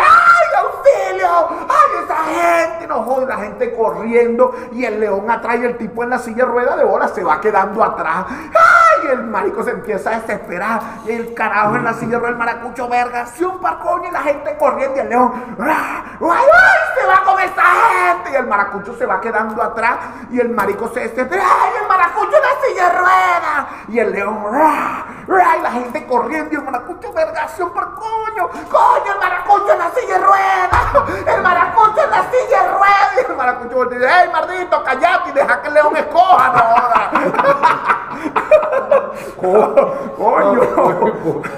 ay, 1.68 2.04
esa 2.04 2.16
gente! 2.16 2.86
No 2.86 3.02
jode, 3.02 3.26
la 3.26 3.36
gente 3.36 3.74
corriendo 3.74 4.54
y 4.72 4.84
el 4.84 5.00
león 5.00 5.30
atrás 5.30 5.58
y 5.60 5.64
el 5.64 5.76
tipo 5.76 6.02
en 6.02 6.10
la 6.10 6.18
silla 6.18 6.44
rueda 6.44 6.76
de 6.76 6.84
bola 6.84 7.08
se 7.08 7.22
va 7.22 7.40
quedando 7.40 7.82
atrás. 7.82 8.26
¡Ay, 8.28 8.67
Y 9.04 9.06
el 9.08 9.24
marico 9.24 9.62
se 9.62 9.70
empieza 9.70 10.10
a 10.10 10.20
desesperar. 10.20 10.80
Y 11.06 11.12
el 11.12 11.34
carajo 11.34 11.76
en 11.76 11.84
la 11.84 11.94
silla 11.94 12.18
del 12.18 12.36
maracucho, 12.36 12.88
verga, 12.88 13.26
si 13.26 13.44
un 13.44 13.58
coño 13.58 14.08
y 14.08 14.10
la 14.10 14.22
gente 14.22 14.56
corriendo 14.56 14.96
y 14.96 15.00
el 15.00 15.08
león, 15.08 15.56
¡ay, 15.60 16.02
ay, 16.20 17.00
se 17.00 17.06
va 17.06 17.22
con 17.24 17.38
esta 17.40 17.62
gente! 17.62 18.30
Y 18.32 18.36
el 18.36 18.46
maracucho 18.46 18.94
se 18.96 19.06
va 19.06 19.20
quedando 19.20 19.62
atrás 19.62 19.96
y 20.30 20.40
el 20.40 20.48
marico 20.50 20.88
se 20.88 21.00
desespera, 21.00 21.42
¡ay, 21.42 21.70
el 21.82 21.88
maracucho 21.88 22.36
en 22.36 22.42
la 22.42 22.48
silla 22.66 22.88
de 22.88 22.98
ruedas! 22.98 23.66
Y 23.88 23.98
el 23.98 24.12
león, 24.12 24.44
¡ay, 24.54 25.62
la 25.62 25.70
gente 25.70 26.04
corriendo 26.06 26.52
y 26.52 26.56
el 26.56 26.64
maracucho, 26.64 27.10
verga, 27.12 27.46
si 27.48 27.62
un 27.62 27.70
coño, 27.70 28.48
coño, 28.70 29.12
el 29.12 29.18
maracucho 29.18 29.72
en 29.72 29.78
la 29.78 29.90
silla 29.90 30.18
de 30.18 30.24
ruedas, 30.24 30.80
el 31.26 31.42
maracucho 31.42 32.04
en 32.04 32.10
la 32.10 32.22
silla 32.30 32.62
de. 32.62 32.68
Y 33.16 33.20
el 33.30 33.36
maracucho 33.36 33.84
dice, 33.86 34.06
¡ey, 34.06 34.28
mardito, 34.30 34.84
callate 34.84 35.30
y 35.30 35.32
deja 35.32 35.62
que 35.62 35.68
el 35.68 35.74
león 35.74 35.96
escoja, 35.96 36.52
no 36.52 36.62
Coño. 39.36 40.60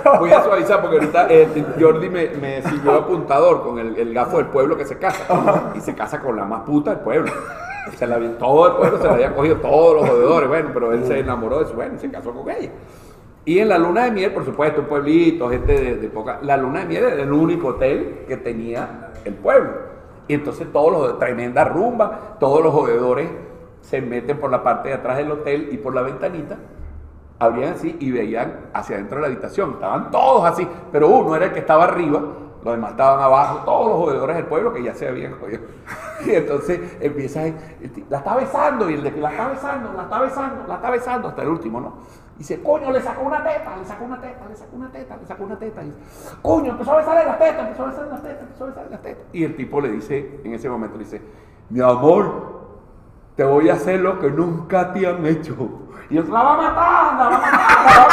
Voy 0.19 0.31
a 0.31 0.43
suavizar 0.43 0.81
porque 0.81 0.97
ahorita 0.97 1.27
eh, 1.31 1.65
Jordi 1.79 2.09
me, 2.09 2.29
me 2.29 2.63
siguió 2.63 2.95
apuntador 2.95 3.63
con 3.63 3.79
el, 3.79 3.97
el, 3.97 4.15
gafo 4.15 4.39
del 4.39 4.47
pueblo 4.47 4.77
que 4.77 4.85
se 4.85 4.99
casa. 4.99 5.73
Y 5.75 5.81
se 5.81 5.95
casa 5.95 6.21
con 6.21 6.37
la 6.37 6.45
más 6.45 6.63
puta 6.63 6.91
del 6.91 7.01
pueblo. 7.01 7.31
Se 7.97 8.07
la, 8.07 8.19
todo 8.39 8.69
el 8.69 8.75
pueblo 8.75 8.99
se 8.99 9.05
la 9.05 9.15
había 9.15 9.35
cogido, 9.35 9.57
todos 9.57 10.01
los 10.01 10.11
jodedores. 10.11 10.49
Bueno, 10.49 10.71
pero 10.73 10.93
él 10.93 11.05
se 11.05 11.19
enamoró 11.19 11.61
de 11.61 11.67
su, 11.67 11.75
bueno, 11.75 11.99
se 11.99 12.11
casó 12.11 12.33
con 12.33 12.51
ella. 12.51 12.71
Y 13.45 13.59
en 13.59 13.69
la 13.69 13.79
luna 13.79 14.05
de 14.05 14.11
miel, 14.11 14.33
por 14.33 14.45
supuesto, 14.45 14.83
un 14.83 14.87
pueblito, 14.87 15.49
gente 15.49 15.73
de, 15.73 15.97
de 15.97 16.09
poca. 16.09 16.39
La 16.43 16.57
luna 16.57 16.81
de 16.81 16.87
miel 16.87 17.05
era 17.05 17.23
el 17.23 17.33
único 17.33 17.69
hotel 17.69 18.25
que 18.29 18.37
tenía 18.37 19.13
el 19.25 19.35
pueblo. 19.35 19.91
Y 20.29 20.35
entonces 20.35 20.69
todos 20.73 20.93
los, 20.93 21.19
tremenda 21.19 21.65
rumba, 21.65 22.37
todos 22.39 22.63
los 22.63 22.73
jodedores 22.73 23.29
se 23.81 24.01
meten 24.01 24.39
por 24.39 24.51
la 24.51 24.63
parte 24.63 24.91
de 24.91 24.95
atrás 24.95 25.17
del 25.17 25.31
hotel 25.33 25.71
y 25.73 25.79
por 25.79 25.95
la 25.95 26.03
ventanita, 26.03 26.57
abrían 27.41 27.73
así 27.73 27.97
y 27.99 28.13
veían 28.13 28.71
hacia 28.73 28.97
adentro 28.97 29.17
de 29.17 29.23
la 29.23 29.29
habitación. 29.29 29.73
Estaban 29.73 30.11
todos 30.11 30.45
así, 30.45 30.69
pero 30.93 31.09
uno 31.09 31.35
era 31.35 31.47
el 31.47 31.53
que 31.53 31.61
estaba 31.61 31.85
arriba, 31.85 32.21
los 32.63 32.75
demás 32.75 32.91
estaban 32.93 33.21
abajo, 33.21 33.65
todos 33.65 33.89
los 33.89 33.97
jodedores 33.97 34.37
del 34.37 34.45
pueblo 34.45 34.73
que 34.73 34.83
ya 34.83 34.95
se 34.95 35.09
habían 35.09 35.39
jodido. 35.41 35.63
Y 36.23 36.33
entonces 36.33 36.99
empieza, 37.01 37.45
la 38.11 38.19
está 38.19 38.37
besando 38.37 38.91
y 38.91 38.93
el 38.93 39.03
de 39.03 39.15
que 39.15 39.21
la 39.23 39.31
está 39.31 39.49
besando, 39.49 39.91
la 39.95 40.03
está 40.03 40.21
besando, 40.21 40.67
la 40.69 40.75
está 40.75 40.91
besando, 40.91 41.29
hasta 41.29 41.41
el 41.41 41.49
último, 41.49 41.81
¿no? 41.81 41.95
Dice, 42.37 42.63
coño, 42.63 42.91
le 42.93 43.01
sacó 43.01 43.23
una 43.23 43.43
teta, 43.43 43.75
le 43.79 43.85
sacó 43.87 44.05
una 44.05 44.21
teta, 44.21 44.47
le 44.47 44.55
sacó 44.55 44.77
una 44.77 44.93
teta, 44.93 45.17
le 45.17 45.27
sacó 45.27 45.45
una 45.45 45.59
teta. 45.59 45.83
Y 45.83 45.87
dice, 45.87 45.99
coño, 46.43 46.73
empezó 46.73 46.93
a 46.93 46.97
besarle 46.99 47.25
las 47.25 47.39
tetas, 47.39 47.61
empezó 47.61 47.85
a 47.85 47.87
besarle 47.87 48.11
las 48.11 48.23
tetas, 48.23 48.43
empezó 48.43 48.65
a 48.65 48.67
besarle 48.67 48.91
las 48.91 49.03
tetas. 49.03 49.25
Y 49.33 49.45
el 49.45 49.57
tipo 49.57 49.81
le 49.81 49.89
dice, 49.93 50.41
en 50.45 50.53
ese 50.53 50.69
momento 50.69 50.99
le 50.99 51.05
dice, 51.05 51.23
mi 51.71 51.81
amor, 51.81 52.61
te 53.37 53.45
voy 53.45 53.71
a 53.71 53.75
hacer 53.75 54.01
lo 54.01 54.19
que 54.19 54.31
nunca 54.31 54.93
te 54.93 55.07
han 55.07 55.25
hecho. 55.25 55.55
Y 56.11 56.19
él 56.19 56.27
la 56.29 56.43
va 56.43 56.55
a 56.55 56.57
matar, 56.57 57.15
la 57.15 57.29
va 57.29 57.37
a 57.37 57.41
matar. 57.41 58.09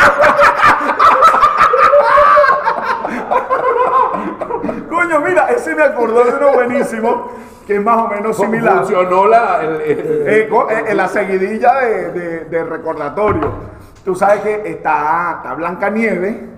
Coño, 4.90 5.20
mira, 5.22 5.48
ese 5.50 5.74
me 5.74 5.84
acordó 5.84 6.24
de 6.24 6.36
uno 6.36 6.54
buenísimo, 6.54 7.32
que 7.66 7.78
es 7.78 7.84
más 7.84 7.98
o 7.98 8.08
menos 8.08 8.38
similar. 8.38 8.78
Funcionó 8.80 9.28
la, 9.28 9.62
el, 9.64 9.82
eh, 9.82 10.48
eh, 10.48 10.94
la 10.94 11.08
seguidilla 11.08 11.74
de, 11.76 12.12
de, 12.12 12.46
de, 12.46 12.64
recordatorio. 12.64 13.52
Tú 14.06 14.14
sabes 14.16 14.42
que 14.42 14.70
está, 14.70 15.38
está 15.38 15.56
Blanca 15.56 15.90
Nieve 15.90 16.57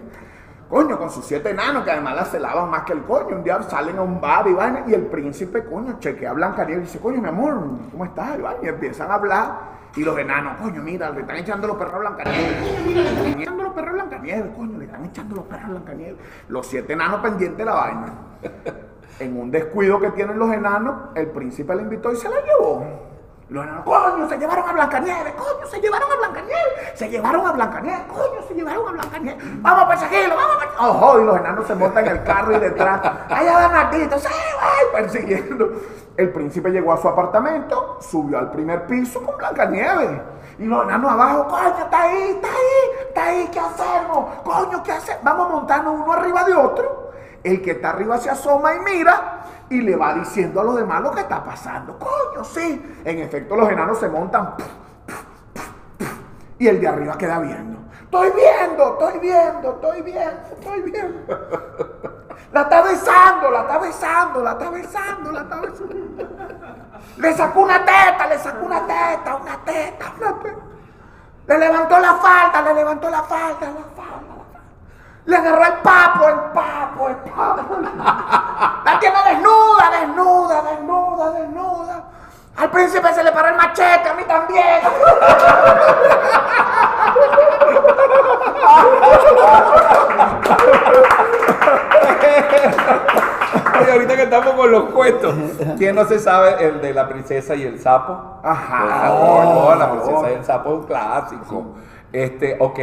Coño, 0.69 0.99
con 0.99 1.09
sus 1.09 1.25
siete 1.25 1.49
enanos, 1.49 1.83
que 1.83 1.89
además 1.89 2.15
la 2.15 2.25
celaban 2.25 2.69
más 2.69 2.83
que 2.83 2.93
el 2.93 3.03
coño. 3.03 3.37
Un 3.37 3.43
día 3.43 3.59
salen 3.63 3.97
a 3.97 4.03
un 4.03 4.21
bar 4.21 4.47
y 4.47 4.53
van, 4.53 4.83
y 4.87 4.93
el 4.93 5.07
príncipe, 5.07 5.65
coño, 5.65 5.97
chequea 5.99 6.29
a 6.29 6.33
Blancanieves 6.33 6.83
y 6.83 6.85
dice, 6.85 6.99
coño, 6.99 7.19
mi 7.19 7.27
amor, 7.27 7.59
¿cómo 7.91 8.05
estás? 8.05 8.37
Y, 8.37 8.65
y 8.65 8.69
empiezan 8.69 9.09
a 9.09 9.15
hablar. 9.15 9.79
Y 9.95 10.03
los 10.03 10.15
enanos, 10.19 10.57
coño, 10.61 10.83
mira, 10.83 11.09
le 11.09 11.21
están 11.21 11.37
echando 11.37 11.65
los 11.65 11.75
perros 11.75 11.95
a 11.95 11.97
Blancanieves. 11.97 12.85
Mira, 12.85 13.01
le 13.01 13.09
están 13.09 13.41
echando 13.41 13.63
los 13.63 13.73
perros 13.73 13.89
a 13.89 13.93
Blancanieves, 13.93 14.55
coño, 14.55 14.77
le 14.77 14.85
están 14.85 15.05
echando 15.05 15.35
los 15.35 15.45
perros 15.45 15.65
a 15.65 15.69
Blancanieves. 15.69 16.17
Los 16.49 16.67
siete 16.67 16.93
enanos 16.93 17.21
pendientes 17.21 17.57
de 17.57 17.65
la 17.65 17.73
vaina. 17.73 18.13
En 19.19 19.37
un 19.37 19.51
descuido 19.51 19.99
que 19.99 20.11
tienen 20.11 20.39
los 20.39 20.49
enanos, 20.49 21.09
el 21.13 21.27
príncipe 21.27 21.75
la 21.75 21.81
invitó 21.81 22.09
y 22.09 22.15
se 22.15 22.29
la 22.29 22.37
llevó. 22.41 23.08
Los 23.49 23.63
enanos, 23.63 23.83
coño, 23.83 24.29
se 24.29 24.37
llevaron 24.37 24.69
a 24.69 24.73
Blancanieves, 24.73 25.33
coño, 25.33 25.65
se 25.65 25.81
llevaron 25.81 26.11
a 26.11 26.15
Blancanieves, 26.17 26.91
se 26.93 27.09
llevaron 27.09 27.47
a 27.47 27.51
Blancanieves, 27.51 28.05
coño, 28.07 28.47
se 28.47 28.53
llevaron 28.53 28.87
a 28.87 28.91
Blancanieves. 28.91 29.61
Vamos 29.63 29.83
a 29.83 29.87
perseguirlo, 29.87 30.35
vamos 30.35 30.55
a 30.55 30.59
perseguirlo. 30.59 30.89
Ojo, 30.91 31.19
y 31.19 31.25
los 31.25 31.37
enanos 31.37 31.65
se 31.65 31.73
montan 31.73 32.05
en 32.05 32.11
el 32.11 32.23
carro 32.23 32.55
y 32.55 32.59
detrás. 32.59 33.01
Allá 33.27 33.53
van 33.53 33.71
Martito, 33.71 34.19
sí, 34.19 34.27
voy, 34.27 35.01
persiguiendo. 35.01 35.67
El 36.15 36.31
príncipe 36.31 36.69
llegó 36.69 36.93
a 36.93 36.97
su 36.97 37.07
apartamento, 37.07 37.97
subió 38.01 38.37
al 38.37 38.51
primer 38.51 38.85
piso 38.85 39.23
con 39.23 39.35
Blancanieves. 39.35 40.21
Y 40.59 40.65
los 40.65 40.83
enanos 40.83 41.11
abajo, 41.11 41.47
coño, 41.47 41.75
está 41.85 42.03
ahí, 42.03 42.29
está 42.29 42.47
ahí, 42.49 43.07
está 43.07 43.25
ahí, 43.25 43.49
¿qué 43.51 43.59
hacemos? 43.59 44.25
Coño, 44.43 44.83
¿qué 44.83 44.91
hacemos? 44.91 45.23
Vamos 45.23 45.47
a 45.47 45.49
montarnos 45.53 45.95
uno 45.95 46.13
arriba 46.13 46.43
de 46.43 46.53
otro. 46.53 47.13
El 47.43 47.63
que 47.63 47.71
está 47.71 47.91
arriba 47.91 48.17
se 48.19 48.29
asoma 48.29 48.75
y 48.75 48.79
mira 48.81 49.38
y 49.69 49.81
le 49.81 49.95
va 49.95 50.13
diciendo 50.15 50.61
a 50.61 50.63
los 50.63 50.75
demás 50.75 51.01
lo 51.01 51.11
que 51.11 51.21
está 51.21 51.43
pasando. 51.43 51.97
Coño, 51.97 52.43
sí. 52.43 53.01
En 53.05 53.19
efecto, 53.19 53.55
los 53.55 53.69
enanos 53.69 53.99
se 53.99 54.09
montan 54.09 54.55
y 56.59 56.67
el 56.67 56.79
de 56.79 56.87
arriba 56.87 57.17
queda 57.17 57.39
viendo. 57.39 57.79
Estoy 58.03 58.31
viendo, 58.31 58.93
estoy 58.93 59.19
viendo, 59.19 59.69
estoy 59.71 60.01
viendo, 60.01 60.47
estoy 60.51 60.81
viendo. 60.81 61.19
La 62.51 62.61
está 62.61 62.81
besando, 62.81 63.51
la 63.51 63.61
está 63.61 63.77
besando, 63.77 64.41
la 64.41 64.51
está 64.53 64.69
besando, 64.71 65.31
la 65.31 65.41
está 65.41 65.55
besando. 65.57 65.95
Le 67.17 67.33
sacó 67.33 67.59
una 67.59 67.85
teta, 67.85 68.25
le 68.27 68.39
sacó 68.39 68.65
una 68.65 68.87
teta, 68.87 69.35
una 69.35 69.57
teta, 69.63 70.13
una 70.17 70.39
teta. 70.39 70.55
Le 71.45 71.57
levantó 71.59 71.99
la 71.99 72.15
falda, 72.15 72.61
le 72.63 72.73
levantó 72.73 73.09
la 73.11 73.21
falda, 73.21 73.67
la 73.67 73.83
falda. 73.95 73.98
Le 75.25 75.35
agarró 75.35 75.65
el 75.65 75.73
papo, 75.81 76.27
el 76.27 76.35
papo, 76.53 77.09
el 77.09 77.15
papo. 77.17 77.77
La 78.85 78.99
tiene 78.99 79.17
desnuda, 79.25 79.91
desnuda, 79.99 80.61
desnuda, 80.63 81.31
desnuda. 81.31 82.03
Al 82.57 82.71
príncipe 82.71 83.13
se 83.13 83.23
le 83.23 83.31
paró 83.31 83.49
el 83.49 83.55
machete, 83.55 84.09
a 84.09 84.13
mí 84.15 84.23
también. 84.23 84.81
Ahorita 93.91 94.15
que 94.15 94.23
estamos 94.23 94.53
con 94.53 94.71
los 94.71 94.83
cuentos, 94.91 95.33
¿quién 95.77 95.95
no 95.95 96.05
se 96.05 96.19
sabe 96.19 96.63
el 96.63 96.81
de 96.81 96.93
la 96.93 97.09
princesa 97.09 97.55
y 97.55 97.63
el 97.63 97.79
sapo? 97.79 98.39
Ajá. 98.43 99.11
Oh, 99.11 99.73
la 99.75 99.91
princesa 99.91 100.31
y 100.31 100.35
el 100.35 100.45
sapo 100.45 100.69
es 100.69 100.75
un 100.75 100.83
clásico. 100.83 101.65
Este, 102.11 102.55
ok. 102.59 102.79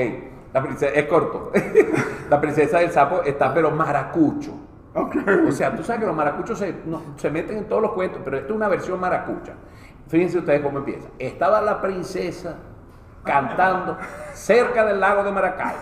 La 0.56 0.62
princesa, 0.62 0.94
es 0.94 1.04
corto. 1.04 1.52
la 2.30 2.40
princesa 2.40 2.78
del 2.78 2.90
sapo 2.90 3.20
está 3.22 3.52
pero 3.52 3.70
maracucho. 3.72 4.52
O 4.94 5.52
sea, 5.52 5.76
tú 5.76 5.82
sabes 5.82 6.00
que 6.00 6.06
los 6.06 6.16
maracuchos 6.16 6.58
se, 6.58 6.74
se 7.16 7.30
meten 7.30 7.58
en 7.58 7.68
todos 7.68 7.82
los 7.82 7.92
cuentos, 7.92 8.22
pero 8.24 8.38
esta 8.38 8.48
es 8.48 8.56
una 8.56 8.66
versión 8.66 8.98
maracucha. 8.98 9.52
Fíjense 10.08 10.38
ustedes 10.38 10.62
cómo 10.62 10.78
empieza. 10.78 11.10
Estaba 11.18 11.60
la 11.60 11.82
princesa 11.82 12.56
cantando 13.22 13.98
cerca 14.32 14.86
del 14.86 14.98
lago 14.98 15.24
de 15.24 15.32
Maracay, 15.32 15.74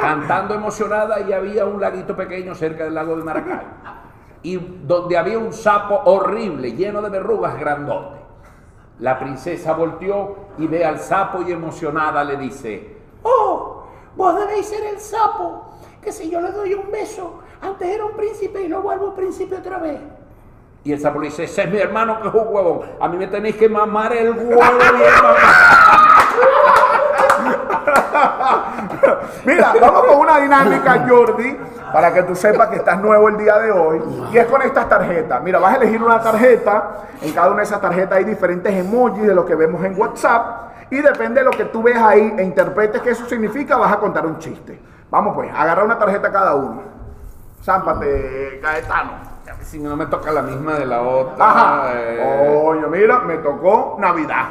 cantando 0.00 0.54
emocionada 0.54 1.20
y 1.20 1.34
había 1.34 1.66
un 1.66 1.78
laguito 1.78 2.16
pequeño 2.16 2.54
cerca 2.54 2.84
del 2.84 2.94
lago 2.94 3.14
de 3.14 3.24
Maracay. 3.24 3.66
Y 4.42 4.56
donde 4.56 5.18
había 5.18 5.38
un 5.38 5.52
sapo 5.52 6.00
horrible, 6.06 6.72
lleno 6.72 7.02
de 7.02 7.10
verrugas 7.10 7.60
grandote. 7.60 8.16
La 9.00 9.18
princesa 9.18 9.74
volteó 9.74 10.48
y 10.56 10.66
ve 10.66 10.86
al 10.86 10.98
sapo 10.98 11.42
y 11.42 11.52
emocionada 11.52 12.24
le 12.24 12.38
dice. 12.38 12.97
Vos 14.16 14.38
debéis 14.38 14.66
ser 14.66 14.84
el 14.84 15.00
sapo, 15.00 15.64
que 16.02 16.12
si 16.12 16.30
yo 16.30 16.40
le 16.40 16.52
doy 16.52 16.74
un 16.74 16.90
beso, 16.90 17.40
antes 17.60 17.88
era 17.88 18.04
un 18.04 18.12
príncipe 18.12 18.62
y 18.62 18.68
lo 18.68 18.82
vuelvo 18.82 19.14
príncipe 19.14 19.56
otra 19.56 19.78
vez. 19.78 20.00
Y 20.84 20.92
el 20.92 21.00
sapo 21.00 21.20
le 21.20 21.26
dice, 21.26 21.44
ese 21.44 21.64
es 21.64 21.70
mi 21.70 21.78
hermano 21.78 22.20
que 22.20 22.28
es 22.28 22.34
un 22.34 22.46
huevón. 22.48 22.80
A 23.00 23.08
mí 23.08 23.16
me 23.16 23.26
tenéis 23.26 23.56
que 23.56 23.68
mamar 23.68 24.12
el 24.12 24.30
huevo 24.30 24.58
Mira, 29.44 29.74
vamos 29.80 30.04
con 30.04 30.20
una 30.20 30.38
dinámica, 30.38 31.06
Jordi, 31.08 31.56
para 31.92 32.12
que 32.12 32.22
tú 32.22 32.34
sepas 32.34 32.68
que 32.68 32.76
estás 32.76 33.00
nuevo 33.00 33.28
el 33.28 33.36
día 33.36 33.58
de 33.58 33.72
hoy. 33.72 34.00
Y 34.32 34.38
es 34.38 34.46
con 34.46 34.62
estas 34.62 34.88
tarjetas. 34.88 35.42
Mira, 35.42 35.58
vas 35.58 35.74
a 35.74 35.76
elegir 35.76 36.02
una 36.02 36.20
tarjeta. 36.20 36.90
En 37.22 37.32
cada 37.32 37.48
una 37.48 37.58
de 37.58 37.64
esas 37.64 37.80
tarjetas 37.80 38.18
hay 38.18 38.24
diferentes 38.24 38.72
emojis 38.72 39.26
de 39.26 39.34
lo 39.34 39.44
que 39.44 39.54
vemos 39.54 39.84
en 39.84 39.98
WhatsApp. 39.98 40.67
Y 40.90 41.00
depende 41.00 41.40
de 41.40 41.44
lo 41.44 41.50
que 41.50 41.66
tú 41.66 41.82
ves 41.82 41.96
ahí 41.96 42.34
e 42.38 42.42
interpretes 42.42 43.02
qué 43.02 43.10
eso 43.10 43.26
significa, 43.26 43.76
vas 43.76 43.92
a 43.92 43.98
contar 43.98 44.26
un 44.26 44.38
chiste. 44.38 44.80
Vamos 45.10 45.34
pues, 45.34 45.50
agarra 45.54 45.84
una 45.84 45.98
tarjeta 45.98 46.30
cada 46.30 46.54
uno. 46.54 46.82
Zámpate, 47.62 48.60
Caetano. 48.62 49.28
Si 49.62 49.78
no 49.78 49.96
me 49.96 50.06
toca 50.06 50.30
la 50.32 50.42
misma 50.42 50.74
de 50.74 50.86
la 50.86 51.02
otra. 51.02 51.44
Ajá. 51.44 51.92
Eh... 51.94 52.62
Oye, 52.64 52.86
mira, 52.86 53.18
me 53.20 53.38
tocó 53.38 53.96
Navidad. 53.98 54.46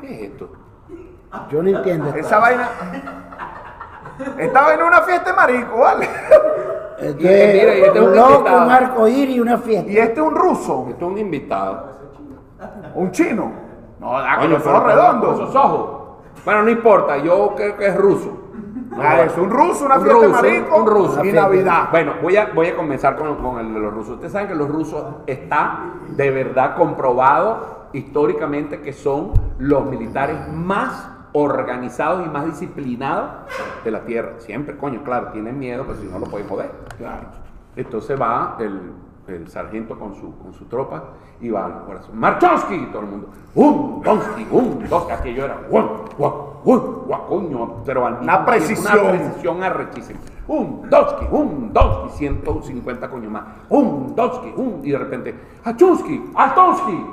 ¿Qué 0.00 0.14
es 0.14 0.30
esto? 0.30 0.50
Yo 1.50 1.62
no 1.62 1.68
entiendo. 1.68 2.12
Esa 2.14 2.38
vaina. 2.38 2.68
Estaba 4.36 4.74
en 4.74 4.82
una 4.82 5.02
fiesta 5.02 5.30
de 5.30 5.36
marico, 5.36 5.78
¿vale? 5.78 6.08
Este, 6.98 7.52
mira, 7.52 7.74
y 7.76 7.80
este 7.82 8.00
un, 8.00 8.08
un 8.08 8.16
loco, 8.16 8.56
un 8.56 8.70
arco 8.70 9.06
y 9.06 9.38
una 9.38 9.58
fiesta. 9.58 9.90
Y 9.90 9.98
este 9.98 10.14
es 10.14 10.26
un 10.26 10.34
ruso. 10.34 10.86
Este 10.90 11.04
es 11.04 11.10
un 11.10 11.18
invitado. 11.18 11.98
Un 12.94 13.10
chino. 13.10 13.52
No, 14.00 14.12
da 14.20 14.38
con 14.38 14.50
los 14.50 14.62
pero 14.62 14.76
ojos 14.76 14.82
con 14.82 14.90
redondos. 14.90 15.34
Esos 15.40 15.54
ojos. 15.56 15.98
Bueno, 16.44 16.62
no 16.62 16.70
importa, 16.70 17.16
yo 17.18 17.54
creo 17.56 17.76
que 17.76 17.86
es 17.86 17.96
ruso. 17.96 18.44
Ah, 19.00 19.22
es 19.22 19.36
un 19.36 19.50
ruso, 19.50 19.84
una 19.84 19.98
Un 19.98 20.02
fiesta 20.04 20.26
ruso, 20.26 20.42
marico 20.42 20.76
un 20.76 20.86
ruso. 20.86 21.24
y 21.24 21.32
Navidad. 21.32 21.88
Bueno, 21.90 22.14
voy 22.22 22.36
a, 22.36 22.46
voy 22.54 22.68
a 22.68 22.76
comenzar 22.76 23.16
con, 23.16 23.36
con 23.36 23.58
el 23.60 23.74
de 23.74 23.80
los 23.80 23.92
rusos. 23.92 24.14
Ustedes 24.14 24.32
saben 24.32 24.48
que 24.48 24.54
los 24.54 24.68
rusos 24.68 25.04
está 25.26 25.92
de 26.08 26.30
verdad 26.30 26.74
comprobado 26.76 27.88
históricamente 27.92 28.80
que 28.80 28.92
son 28.92 29.32
los 29.58 29.84
militares 29.86 30.36
más 30.52 31.10
organizados 31.32 32.26
y 32.26 32.28
más 32.28 32.46
disciplinados 32.46 33.30
de 33.84 33.90
la 33.90 34.00
tierra. 34.00 34.34
Siempre, 34.38 34.76
coño, 34.76 35.02
claro, 35.04 35.28
tienen 35.28 35.58
miedo, 35.58 35.84
pero 35.86 35.98
si 35.98 36.06
no 36.06 36.18
lo 36.18 36.26
pueden 36.26 36.48
joder. 36.48 36.70
Entonces 37.76 38.20
va 38.20 38.56
el, 38.58 38.92
el 39.28 39.48
sargento 39.48 39.98
con 39.98 40.14
su, 40.14 40.36
con 40.38 40.52
su 40.54 40.64
tropa 40.66 41.10
y 41.40 41.50
va 41.50 41.66
al 41.66 41.84
corazón. 41.84 42.18
¡Marchowski! 42.18 42.86
Todo 42.92 43.02
el 43.02 43.08
mundo. 43.08 43.28
¡Un, 43.54 44.02
donsky, 44.02 44.46
un, 44.50 44.88
dos! 44.88 45.10
Aquello 45.10 45.44
era. 45.44 45.60
¡Un, 45.70 45.88
guau, 46.16 46.60
un, 46.64 46.78
guau, 47.06 47.26
coño! 47.28 47.82
Pero 47.84 48.06
al 48.06 48.20
Una 48.22 48.44
precisión. 48.44 48.98
Una 48.98 49.10
precisión 49.10 49.62
arrechísima. 49.62 50.20
Un, 50.48 50.88
donsky, 50.88 51.26
un, 51.30 51.72
donsky, 51.72 52.18
150 52.18 53.10
coño 53.10 53.30
más. 53.30 53.44
Un, 53.68 54.14
donsky, 54.14 54.52
un. 54.56 54.80
Y 54.82 54.90
de 54.90 54.98
repente. 54.98 55.34
¡Achusky! 55.64 56.30
¡Altonsky! 56.34 57.06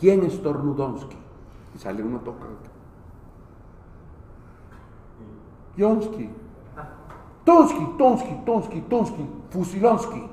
¿Quién 0.00 0.24
es 0.24 0.42
Tornudonsky? 0.42 1.16
Y 1.74 1.78
sale 1.78 2.02
uno 2.02 2.18
toca. 2.20 2.46
Jonsky. 5.78 6.41
Tonsky, 7.44 7.94
Tonsky, 7.98 8.42
Tonsky, 8.46 8.80
Tonsky, 8.88 9.26
Fusilonsky. 9.50 10.28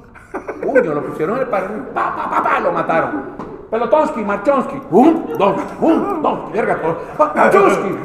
Coño, 0.63 0.93
lo 0.93 1.05
pusieron 1.05 1.37
en 1.37 1.41
el 1.43 1.49
pared, 1.49 1.81
pa, 1.93 2.15
pa, 2.15 2.29
pa, 2.29 2.43
pa, 2.43 2.59
lo 2.59 2.71
mataron. 2.71 3.23
Pelotonsky, 3.69 4.23
Marchonsky, 4.23 4.81
un, 4.91 5.25
dos, 5.37 5.61
un, 5.81 6.21
dos, 6.21 6.51
verga. 6.51 6.79
Marchonsky. 7.17 7.95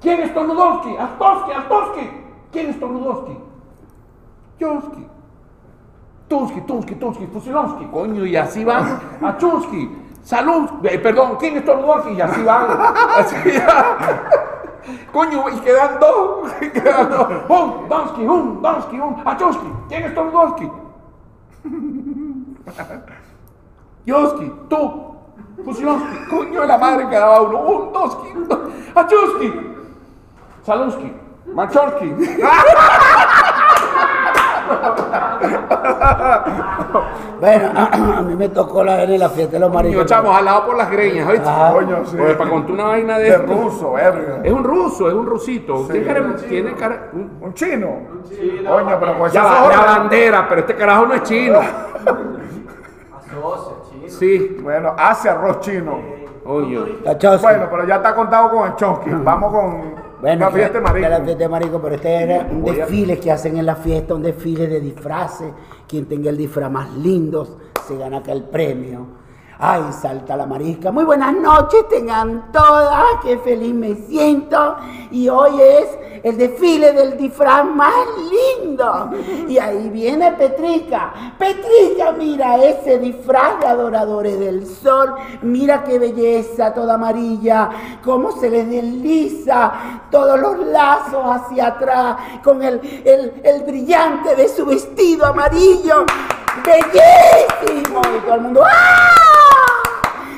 ¿Quién 0.00 0.20
es 0.20 0.34
Tornudonsky? 0.34 0.96
Astonsky, 0.96 1.52
Astonsky. 1.52 2.10
¿Quién 2.50 2.70
es 2.70 2.80
Tornudonsky? 2.80 3.38
Jonsky. 4.60 5.06
Tunsky, 6.28 6.60
Tunsky, 6.62 6.94
Tunsky, 6.94 7.26
Fusilonsky, 7.26 7.86
coño, 7.86 8.24
y 8.24 8.36
así 8.36 8.64
van 8.64 8.98
a 9.20 9.36
Salunsky, 10.22 10.88
eh, 10.88 10.98
perdón, 10.98 11.36
¿quién 11.38 11.56
es 11.56 11.64
Tornudonsky? 11.64 12.12
Y 12.12 12.20
así 12.20 12.42
van, 12.42 12.66
así 13.16 13.36
Coño, 15.12 15.48
y 15.48 15.60
quedan 15.60 16.00
dos, 16.00 16.52
quedan. 16.72 17.12
Un, 17.48 17.88
Donsky, 17.88 18.22
un, 18.22 18.62
Donsky, 18.62 18.98
un, 18.98 19.22
a 19.24 19.36
Chunsky, 19.36 19.72
¿quién 19.88 20.04
es 20.04 20.14
Tornudonsky? 20.14 20.70
Yosky, 24.06 24.52
tú, 24.68 25.16
Fusilonsky, 25.64 26.28
coño 26.28 26.60
de 26.62 26.66
la 26.66 26.78
madre 26.78 27.08
quedaba 27.08 27.42
uno, 27.42 27.60
un, 27.60 27.92
Donsky, 27.92 28.36
un, 28.36 28.48
dos, 28.48 28.58
a 28.94 29.06
Chunsky, 29.06 29.52
Salunsky, 30.64 31.12
Marchonsky. 31.54 32.14
Bueno, 37.40 37.70
a 37.74 38.22
mí 38.22 38.36
me 38.36 38.48
tocó 38.50 38.84
la 38.84 39.02
en 39.02 39.18
la 39.18 39.28
fiesta 39.28 39.54
de 39.54 39.58
los 39.60 39.70
Coño, 39.70 39.82
maricos. 39.82 40.06
chamo, 40.06 40.32
jalado 40.32 40.66
por 40.66 40.76
las 40.76 40.88
greñas, 40.90 41.28
¿oíste? 41.28 41.48
Coño, 41.72 42.04
sí. 42.04 42.16
Pues 42.16 42.36
para 42.36 42.50
contar 42.50 42.70
una 42.72 42.84
vaina 42.84 43.18
de, 43.18 43.24
De 43.24 43.30
esto. 43.30 43.52
ruso, 43.52 43.92
verga. 43.94 44.40
Es 44.44 44.52
un 44.52 44.62
ruso, 44.62 45.08
es 45.08 45.14
un 45.14 45.26
rusito. 45.26 45.88
Cara- 46.06 46.36
tiene 46.48 46.72
cara. 46.74 47.08
un- 47.12 47.38
Un 47.40 47.54
chino. 47.54 47.88
Coño, 48.68 48.96
pero 49.00 49.18
con 49.18 49.30
Ya 49.30 49.42
va, 49.42 49.68
la 49.68 49.84
bandera, 49.98 50.46
pero 50.48 50.60
este 50.60 50.76
carajo 50.76 51.06
no 51.06 51.14
es 51.14 51.22
chino. 51.24 51.58
Sí, 54.06 54.56
Bueno, 54.62 54.94
hace 54.96 55.28
arroz 55.30 55.60
chino. 55.60 55.98
coño. 56.44 56.84
Cachosky. 57.04 57.42
Bueno, 57.44 57.66
pero 57.70 57.86
ya 57.86 57.96
está 57.96 58.14
contado 58.14 58.50
con 58.50 58.68
el 58.68 58.76
chonky. 58.76 59.10
Vamos 59.10 59.52
con 59.52 59.94
Bueno, 60.22 60.50
fiesta 60.52 60.78
de 60.78 60.84
la 61.00 61.20
fiesta 61.20 61.34
de 61.34 61.48
marico, 61.48 61.82
pero 61.82 61.94
este 61.96 62.14
era 62.14 62.46
un 62.50 62.62
Voy 62.62 62.70
a- 62.80 62.86
desfile 62.86 63.18
que 63.18 63.30
hacen 63.32 63.56
en 63.58 63.66
la 63.66 63.74
fiesta, 63.76 64.14
un 64.14 64.22
desfile 64.22 64.68
de 64.68 64.80
disfraces. 64.80 65.48
Quien 65.88 66.06
tenga 66.06 66.30
el 66.30 66.36
disfraz 66.36 66.70
más 66.70 66.94
lindo 66.96 67.58
se 67.86 67.98
gana 67.98 68.18
acá 68.18 68.32
el 68.32 68.44
premio. 68.44 69.20
Ay, 69.64 69.80
salta 69.92 70.36
la 70.36 70.44
marisca. 70.44 70.90
Muy 70.90 71.04
buenas 71.04 71.32
noches, 71.36 71.88
tengan 71.88 72.50
todas. 72.50 73.04
Qué 73.22 73.38
feliz 73.38 73.72
me 73.72 73.94
siento. 73.94 74.74
Y 75.12 75.28
hoy 75.28 75.52
es 75.60 75.86
el 76.24 76.36
desfile 76.36 76.90
del 76.92 77.16
disfraz 77.16 77.64
más 77.66 77.94
lindo. 78.58 79.10
Y 79.48 79.58
ahí 79.58 79.88
viene 79.90 80.32
Petrica. 80.32 81.12
Petrica, 81.38 82.10
mira 82.10 82.56
ese 82.56 82.98
disfraz 82.98 83.60
de 83.60 83.66
adoradores 83.68 84.36
del 84.40 84.66
sol. 84.66 85.14
Mira 85.42 85.84
qué 85.84 85.96
belleza, 86.00 86.74
toda 86.74 86.94
amarilla. 86.94 87.70
Cómo 88.02 88.32
se 88.32 88.50
les 88.50 88.68
desliza 88.68 89.72
todos 90.10 90.40
los 90.40 90.58
lazos 90.58 91.22
hacia 91.24 91.68
atrás 91.68 92.16
con 92.42 92.64
el, 92.64 92.80
el- 93.04 93.40
el 93.44 93.62
brillante 93.62 94.34
de 94.34 94.48
su 94.48 94.66
vestido 94.66 95.24
amarillo. 95.24 96.04
¡Bellísimo! 96.66 98.00
Y 98.00 98.20
todo 98.26 98.34
el 98.34 98.40
mundo 98.40 98.62
¡ah! 98.64 99.08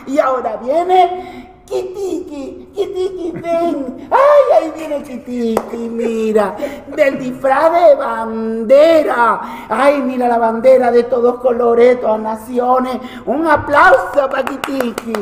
Y 0.07 0.19
ahora 0.19 0.57
viene 0.57 1.53
Kitiki, 1.67 2.69
Kitiki, 2.75 3.33
ven. 3.41 4.09
Ay, 4.11 4.63
ahí 4.63 4.73
viene 4.77 5.03
Kitiki, 5.03 5.77
mira. 5.77 6.55
Del 6.95 7.19
disfraz 7.19 7.73
de 7.73 7.95
bandera. 7.95 9.67
Ay, 9.71 10.03
mira 10.03 10.29
la 10.29 10.37
bandera 10.37 10.91
de 10.91 11.05
todos 11.05 11.41
colores, 11.41 12.01
todas 12.01 12.21
naciones. 12.21 12.99
Un 13.25 13.47
aplauso 13.47 14.29
para 14.31 14.45
Kitiki. 14.45 15.13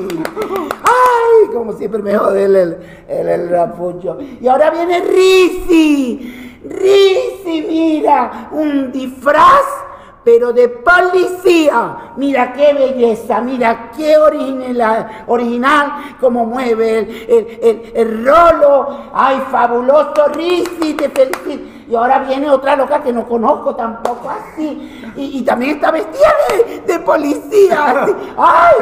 Ay, 0.83 1.53
como 1.53 1.73
siempre 1.75 2.03
me 2.03 2.17
jode 2.19 2.45
el, 2.45 2.57
el, 2.57 3.29
el, 3.29 3.49
rapucho. 3.49 4.19
Y 4.41 4.49
ahora 4.49 4.71
viene 4.71 5.01
Risi. 5.01 6.59
Risi, 6.65 7.67
mira. 7.69 8.49
Un 8.51 8.91
disfraz 8.91 9.82
pero 10.25 10.53
de 10.53 10.69
policía. 10.69 12.13
Mira 12.17 12.53
qué 12.53 12.73
belleza, 12.73 13.41
mira 13.41 13.91
qué 13.97 14.17
original, 14.19 15.25
original 15.27 15.93
como 16.21 16.45
mueve 16.47 16.99
el, 16.99 17.09
el, 17.29 17.59
el- 17.63 17.93
el 17.95 18.25
rolo. 18.25 18.89
Ay, 19.13 19.43
fabuloso, 19.51 20.27
Rizzi, 20.35 20.95
te 20.95 21.09
felicito. 21.09 21.82
Y 21.93 21.95
ahora 21.95 22.21
viene 22.21 22.49
otra 22.49 22.75
loca 22.75 23.03
que 23.03 23.13
no 23.13 23.29
conozco 23.29 23.77
tampoco 23.77 24.31
así. 24.31 25.03
Y, 25.15 25.41
y 25.41 25.43
también 25.43 25.73
está 25.73 25.91
vestida 25.91 26.33
de, 26.49 26.81
de 26.91 26.99
policía. 27.01 27.85
así. 27.85 28.13
Ay, 28.39 28.75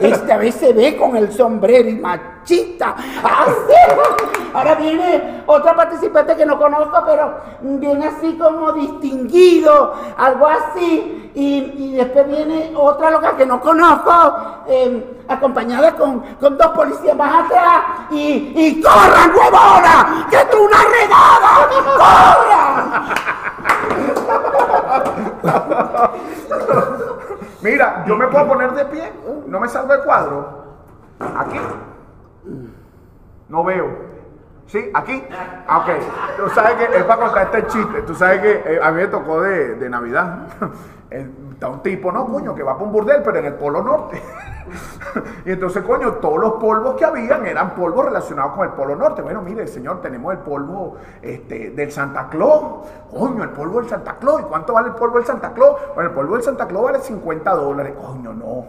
esta 0.00 0.38
vez 0.38 0.54
se 0.54 0.72
ve 0.72 0.96
con 0.96 1.14
el 1.14 1.30
sombrero 1.30 1.90
y 1.90 1.96
machista. 1.96 2.96
Así. 3.22 3.74
Ahora 4.54 4.76
viene 4.76 5.42
otra 5.46 5.76
participante 5.76 6.36
que 6.36 6.46
no 6.46 6.58
conozco, 6.58 7.02
pero 7.04 7.34
viene 7.60 8.06
así 8.06 8.38
como 8.38 8.72
distinguido, 8.72 9.92
algo 10.16 10.46
así. 10.46 11.32
Y, 11.34 11.74
y 11.76 11.94
después 11.96 12.26
viene 12.28 12.72
otra 12.76 13.10
loca 13.10 13.36
que 13.36 13.44
no 13.44 13.60
conozco, 13.60 14.10
eh, 14.68 15.22
acompañada 15.28 15.96
con, 15.96 16.20
con 16.40 16.56
dos 16.56 16.68
policías 16.68 17.16
más 17.16 17.44
atrás. 17.44 17.82
Y, 18.10 18.52
y 18.54 18.82
¡corran, 18.82 19.30
huevona! 19.34 20.26
¡Que 20.30 20.36
es 20.36 20.54
una 20.54 20.84
redada! 20.92 21.68
¡Corran! 21.96 23.14
Mira, 27.62 28.04
yo 28.06 28.16
me 28.16 28.26
puedo 28.28 28.48
poner 28.48 28.72
de 28.72 28.84
pie. 28.86 29.12
No 29.46 29.58
me 29.58 29.68
salgo 29.68 29.94
el 29.94 30.02
cuadro. 30.02 30.64
Aquí. 31.38 31.58
No 33.48 33.64
veo. 33.64 34.13
¿Sí? 34.66 34.90
¿Aquí? 34.94 35.22
Ah, 35.68 35.78
Ok. 35.78 35.90
Tú 36.36 36.48
sabes 36.54 36.74
que 36.74 36.96
es 36.96 37.04
para 37.04 37.20
contar 37.20 37.44
este 37.44 37.66
chiste. 37.68 38.02
Tú 38.02 38.14
sabes 38.14 38.40
que 38.40 38.74
eh, 38.74 38.80
a 38.82 38.90
mí 38.90 39.02
me 39.02 39.08
tocó 39.08 39.40
de, 39.40 39.76
de 39.76 39.90
Navidad. 39.90 40.46
Está 41.10 41.68
un 41.68 41.80
tipo, 41.82 42.10
no, 42.10 42.26
coño, 42.26 42.54
que 42.54 42.62
va 42.64 42.72
para 42.72 42.84
un 42.86 42.92
burdel, 42.92 43.22
pero 43.22 43.38
en 43.38 43.44
el 43.44 43.54
Polo 43.54 43.82
Norte. 43.82 44.20
y 45.44 45.52
entonces, 45.52 45.84
coño, 45.84 46.14
todos 46.14 46.40
los 46.40 46.54
polvos 46.54 46.96
que 46.96 47.04
habían 47.04 47.46
eran 47.46 47.74
polvos 47.74 48.06
relacionados 48.06 48.52
con 48.52 48.66
el 48.66 48.72
Polo 48.72 48.96
Norte. 48.96 49.22
Bueno, 49.22 49.40
mire, 49.42 49.66
señor, 49.68 50.00
tenemos 50.00 50.32
el 50.32 50.40
polvo 50.40 50.96
este, 51.22 51.70
del 51.70 51.92
Santa 51.92 52.28
Claus. 52.28 52.88
Coño, 53.10 53.44
el 53.44 53.50
polvo 53.50 53.80
del 53.80 53.88
Santa 53.88 54.16
Claus. 54.16 54.40
¿Y 54.40 54.44
cuánto 54.44 54.72
vale 54.72 54.88
el 54.88 54.94
polvo 54.94 55.18
del 55.18 55.26
Santa 55.26 55.52
Claus? 55.52 55.76
Bueno, 55.94 56.10
el 56.10 56.16
polvo 56.16 56.34
del 56.34 56.42
Santa 56.42 56.66
Claus 56.66 56.84
vale 56.84 56.98
50 56.98 57.50
dólares. 57.54 57.94
Coño, 58.00 58.32
no. 58.32 58.66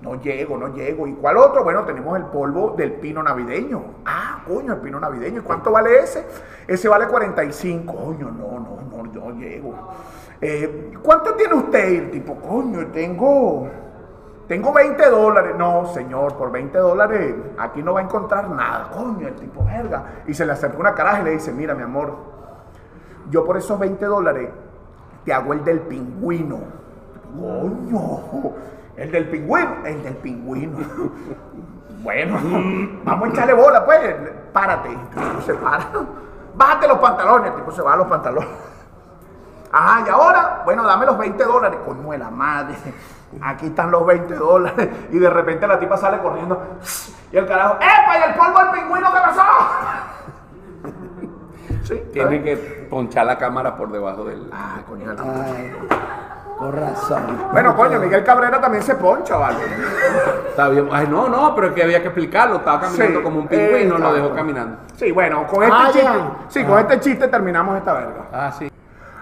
No 0.00 0.14
llego, 0.20 0.56
no 0.56 0.68
llego. 0.74 1.06
¿Y 1.06 1.14
cuál 1.14 1.38
otro? 1.38 1.64
Bueno, 1.64 1.84
tenemos 1.84 2.16
el 2.16 2.24
polvo 2.26 2.74
del 2.76 2.92
pino 2.92 3.22
navideño. 3.22 3.82
Ah, 4.04 4.42
coño, 4.46 4.74
el 4.74 4.80
pino 4.80 5.00
navideño. 5.00 5.40
¿Y 5.40 5.42
cuánto 5.42 5.72
vale 5.72 5.98
ese? 5.98 6.24
Ese 6.68 6.88
vale 6.88 7.08
45. 7.08 7.92
Coño, 7.92 8.30
no, 8.30 8.60
no, 8.60 8.78
no, 8.90 9.12
yo 9.12 9.32
llego. 9.32 9.74
Eh, 10.40 10.92
¿Cuánto 11.02 11.34
tiene 11.34 11.54
usted? 11.54 11.84
El 11.88 12.10
tipo, 12.12 12.36
coño, 12.36 12.86
tengo, 12.92 13.68
tengo 14.46 14.72
20 14.72 15.10
dólares. 15.10 15.56
No, 15.58 15.86
señor, 15.86 16.36
por 16.36 16.52
20 16.52 16.78
dólares 16.78 17.34
aquí 17.58 17.82
no 17.82 17.94
va 17.94 18.00
a 18.00 18.04
encontrar 18.04 18.48
nada. 18.50 18.90
Coño, 18.92 19.26
el 19.26 19.34
tipo, 19.34 19.64
verga. 19.64 20.22
Y 20.28 20.34
se 20.34 20.46
le 20.46 20.52
acerca 20.52 20.78
una 20.78 20.94
caraja 20.94 21.22
y 21.22 21.24
le 21.24 21.30
dice, 21.32 21.52
mira, 21.52 21.74
mi 21.74 21.82
amor, 21.82 22.14
yo 23.30 23.44
por 23.44 23.56
esos 23.56 23.76
20 23.80 24.04
dólares 24.06 24.48
te 25.24 25.32
hago 25.32 25.54
el 25.54 25.64
del 25.64 25.80
pingüino. 25.80 26.60
Coño. 27.36 28.77
El 28.98 29.12
del 29.12 29.28
pingüino. 29.28 29.76
El 29.84 30.02
del 30.02 30.16
pingüino. 30.16 30.78
Bueno, 32.00 32.38
vamos 33.02 33.28
a 33.28 33.32
echarle 33.32 33.54
bola, 33.54 33.84
pues. 33.84 34.14
Párate. 34.52 34.88
El 34.88 35.42
se 35.42 35.52
para. 35.54 35.90
Bájate 36.54 36.86
los 36.86 36.98
pantalones. 36.98 37.50
El 37.50 37.56
tipo 37.56 37.72
se 37.72 37.82
baja 37.82 37.96
los 37.96 38.06
pantalones. 38.06 38.48
Ajá, 39.72 40.04
y 40.06 40.08
ahora, 40.08 40.62
bueno, 40.64 40.84
dame 40.84 41.06
los 41.06 41.18
20 41.18 41.42
dólares. 41.44 41.80
Coño 41.84 42.08
de 42.12 42.18
la 42.18 42.30
madre. 42.30 42.76
Aquí 43.42 43.66
están 43.66 43.90
los 43.90 44.06
20 44.06 44.32
dólares. 44.32 44.88
Y 45.10 45.18
de 45.18 45.28
repente 45.28 45.66
la 45.66 45.80
tipa 45.80 45.96
sale 45.96 46.18
corriendo. 46.20 46.78
Y 47.32 47.36
el 47.36 47.46
carajo, 47.46 47.74
¡epa! 47.74 48.16
¿Y 48.16 48.30
el 48.30 48.34
polvo 48.36 48.58
del 48.60 48.70
pingüino 48.70 49.12
qué 49.12 49.20
pasó? 49.20 49.42
Sí, 51.82 52.02
Tiene 52.12 52.42
que 52.42 52.56
ponchar 52.90 53.24
la 53.24 53.38
cámara 53.38 53.74
por 53.74 53.90
debajo 53.90 54.22
del. 54.24 54.50
Ah, 54.52 54.82
coño. 54.86 55.06
Con 56.58 56.72
razón. 56.72 57.22
Bueno, 57.52 57.76
coño, 57.76 58.00
Miguel 58.00 58.24
Cabrera 58.24 58.60
también 58.60 58.82
se 58.82 58.96
poncha, 58.96 59.36
¿vale? 59.36 59.58
Está 60.48 60.68
bien. 60.68 60.88
Ay, 60.92 61.06
no, 61.08 61.28
no, 61.28 61.54
pero 61.54 61.68
es 61.68 61.72
que 61.72 61.82
había 61.84 62.00
que 62.00 62.08
explicarlo. 62.08 62.56
Estaba 62.56 62.80
caminando 62.80 63.18
Sí, 63.20 63.24
como 63.24 63.38
un 63.40 63.46
pingüino, 63.48 63.90
lo 63.90 63.96
exacto. 63.98 64.14
dejó 64.14 64.34
caminando. 64.34 64.76
Sí, 64.96 65.12
bueno, 65.12 65.46
con 65.46 65.62
este 65.62 65.76
Ah, 65.76 65.88
chiste. 65.92 66.08
Sí, 66.48 66.64
con 66.64 66.78
este 66.80 67.00
chiste 67.00 67.28
terminamos 67.28 67.76
esta 67.78 67.92
verga. 67.92 68.24
Ah, 68.32 68.50
sí. 68.50 68.70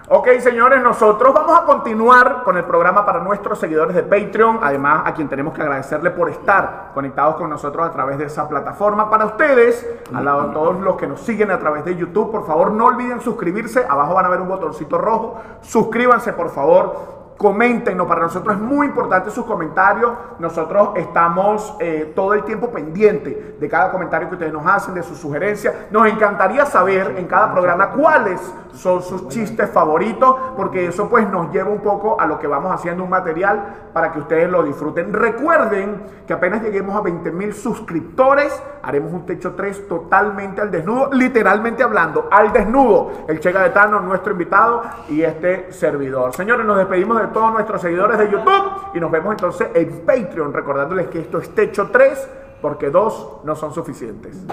Ok, 0.09 0.29
señores, 0.39 0.81
nosotros 0.85 1.35
vamos 1.35 1.59
a 1.59 1.65
continuar 1.65 2.45
con 2.45 2.57
el 2.57 2.63
programa 2.63 3.05
para 3.05 3.19
nuestros 3.19 3.59
seguidores 3.59 3.97
de 3.97 4.05
Patreon. 4.05 4.61
Además, 4.63 5.03
a 5.05 5.13
quien 5.13 5.29
tenemos 5.29 5.53
que 5.53 5.63
agradecerle 5.63 6.13
por 6.13 6.31
estar 6.31 6.93
conectados 6.95 7.35
con 7.35 7.51
nosotros 7.51 7.85
a 7.85 7.91
través 7.91 8.17
de 8.17 8.27
esa 8.27 8.49
plataforma. 8.49 9.11
Para 9.11 9.27
ustedes, 9.27 9.85
al 10.15 10.25
lado 10.25 10.45
de 10.47 10.55
todos 10.55 10.79
los 10.81 10.95
que 10.97 11.09
nos 11.09 11.21
siguen 11.21 11.51
a 11.51 11.59
través 11.59 11.85
de 11.85 11.97
YouTube, 11.97 12.31
por 12.31 12.47
favor, 12.47 12.71
no 12.71 12.87
olviden 12.87 13.21
suscribirse. 13.21 13.85
Abajo 13.89 14.15
van 14.15 14.27
a 14.27 14.29
ver 14.29 14.41
un 14.41 14.47
botoncito 14.49 14.97
rojo. 14.97 15.41
Suscríbanse, 15.61 16.33
por 16.35 16.51
favor. 16.51 17.16
Coméntenos, 17.37 18.07
para 18.07 18.23
nosotros 18.23 18.57
es 18.57 18.63
muy 18.63 18.87
importante 18.87 19.31
sus 19.31 19.45
comentarios. 19.45 20.13
Nosotros 20.39 20.91
estamos 20.97 21.77
eh, 21.81 22.13
todo 22.17 22.33
el 22.33 22.45
tiempo 22.45 22.71
pendiente 22.71 23.57
de 23.61 23.69
cada 23.69 23.91
comentario 23.91 24.29
que 24.29 24.37
ustedes 24.37 24.53
nos 24.53 24.67
hacen, 24.67 24.95
de 24.95 25.03
sus 25.03 25.19
sugerencias. 25.19 25.75
Nos 25.91 26.09
encantaría 26.09 26.65
saber 26.65 27.15
en 27.19 27.27
cada 27.27 27.53
programa 27.53 27.91
cuáles 27.91 28.41
son 28.73 29.03
sus 29.03 29.29
chistes 29.29 29.71
favoritos, 29.71 30.37
porque 30.57 30.87
eso 30.87 31.09
pues 31.09 31.29
nos 31.29 31.53
lleva 31.53 31.71
un 31.71 31.81
poco 31.81 32.21
a 32.21 32.27
lo 32.27 32.39
que 32.39 32.47
vamos 32.47 32.73
haciendo 32.73 33.05
un 33.05 33.11
material 33.11 33.91
para 33.93 34.13
que 34.13 34.21
ustedes 34.21 34.51
lo 34.51 34.63
disfruten. 34.63 35.13
Recuerden 35.13 36.03
que 36.27 36.33
apenas 36.33 36.63
lleguemos 36.63 36.97
a 36.97 37.01
20 37.01 37.31
mil 37.33 37.55
suscriptores, 37.55 38.63
haremos 38.83 39.13
un 39.13 39.25
techo 39.25 39.55
3 39.55 39.89
totalmente 39.89 40.61
al 40.61 40.71
desnudo, 40.71 41.11
literalmente 41.13 41.83
hablando, 41.83 42.29
al 42.31 42.53
desnudo. 42.53 43.13
El 43.29 43.41
Che 43.41 43.53
Gaetano, 43.53 44.01
nuestro 44.01 44.33
invitado 44.33 44.83
y 45.09 45.23
este 45.23 45.73
servidor. 45.73 46.35
Señores, 46.35 46.67
nos 46.67 46.77
despedimos 46.77 47.21
de 47.21 47.26
todos 47.33 47.53
nuestros 47.53 47.81
seguidores 47.81 48.19
de 48.19 48.31
YouTube 48.31 48.73
y 48.95 49.01
nos 49.01 49.11
vemos 49.11 49.33
entonces 49.33 49.69
en 49.75 50.05
Patreon, 50.05 50.53
recordándoles 50.53 51.09
que 51.09 51.21
esto 51.21 51.39
es 51.39 51.55
techo 51.55 51.89
3 51.91 52.29
porque 52.61 52.91
dos 52.91 53.39
no 53.45 53.55
son 53.55 53.73
suficientes. 53.73 54.45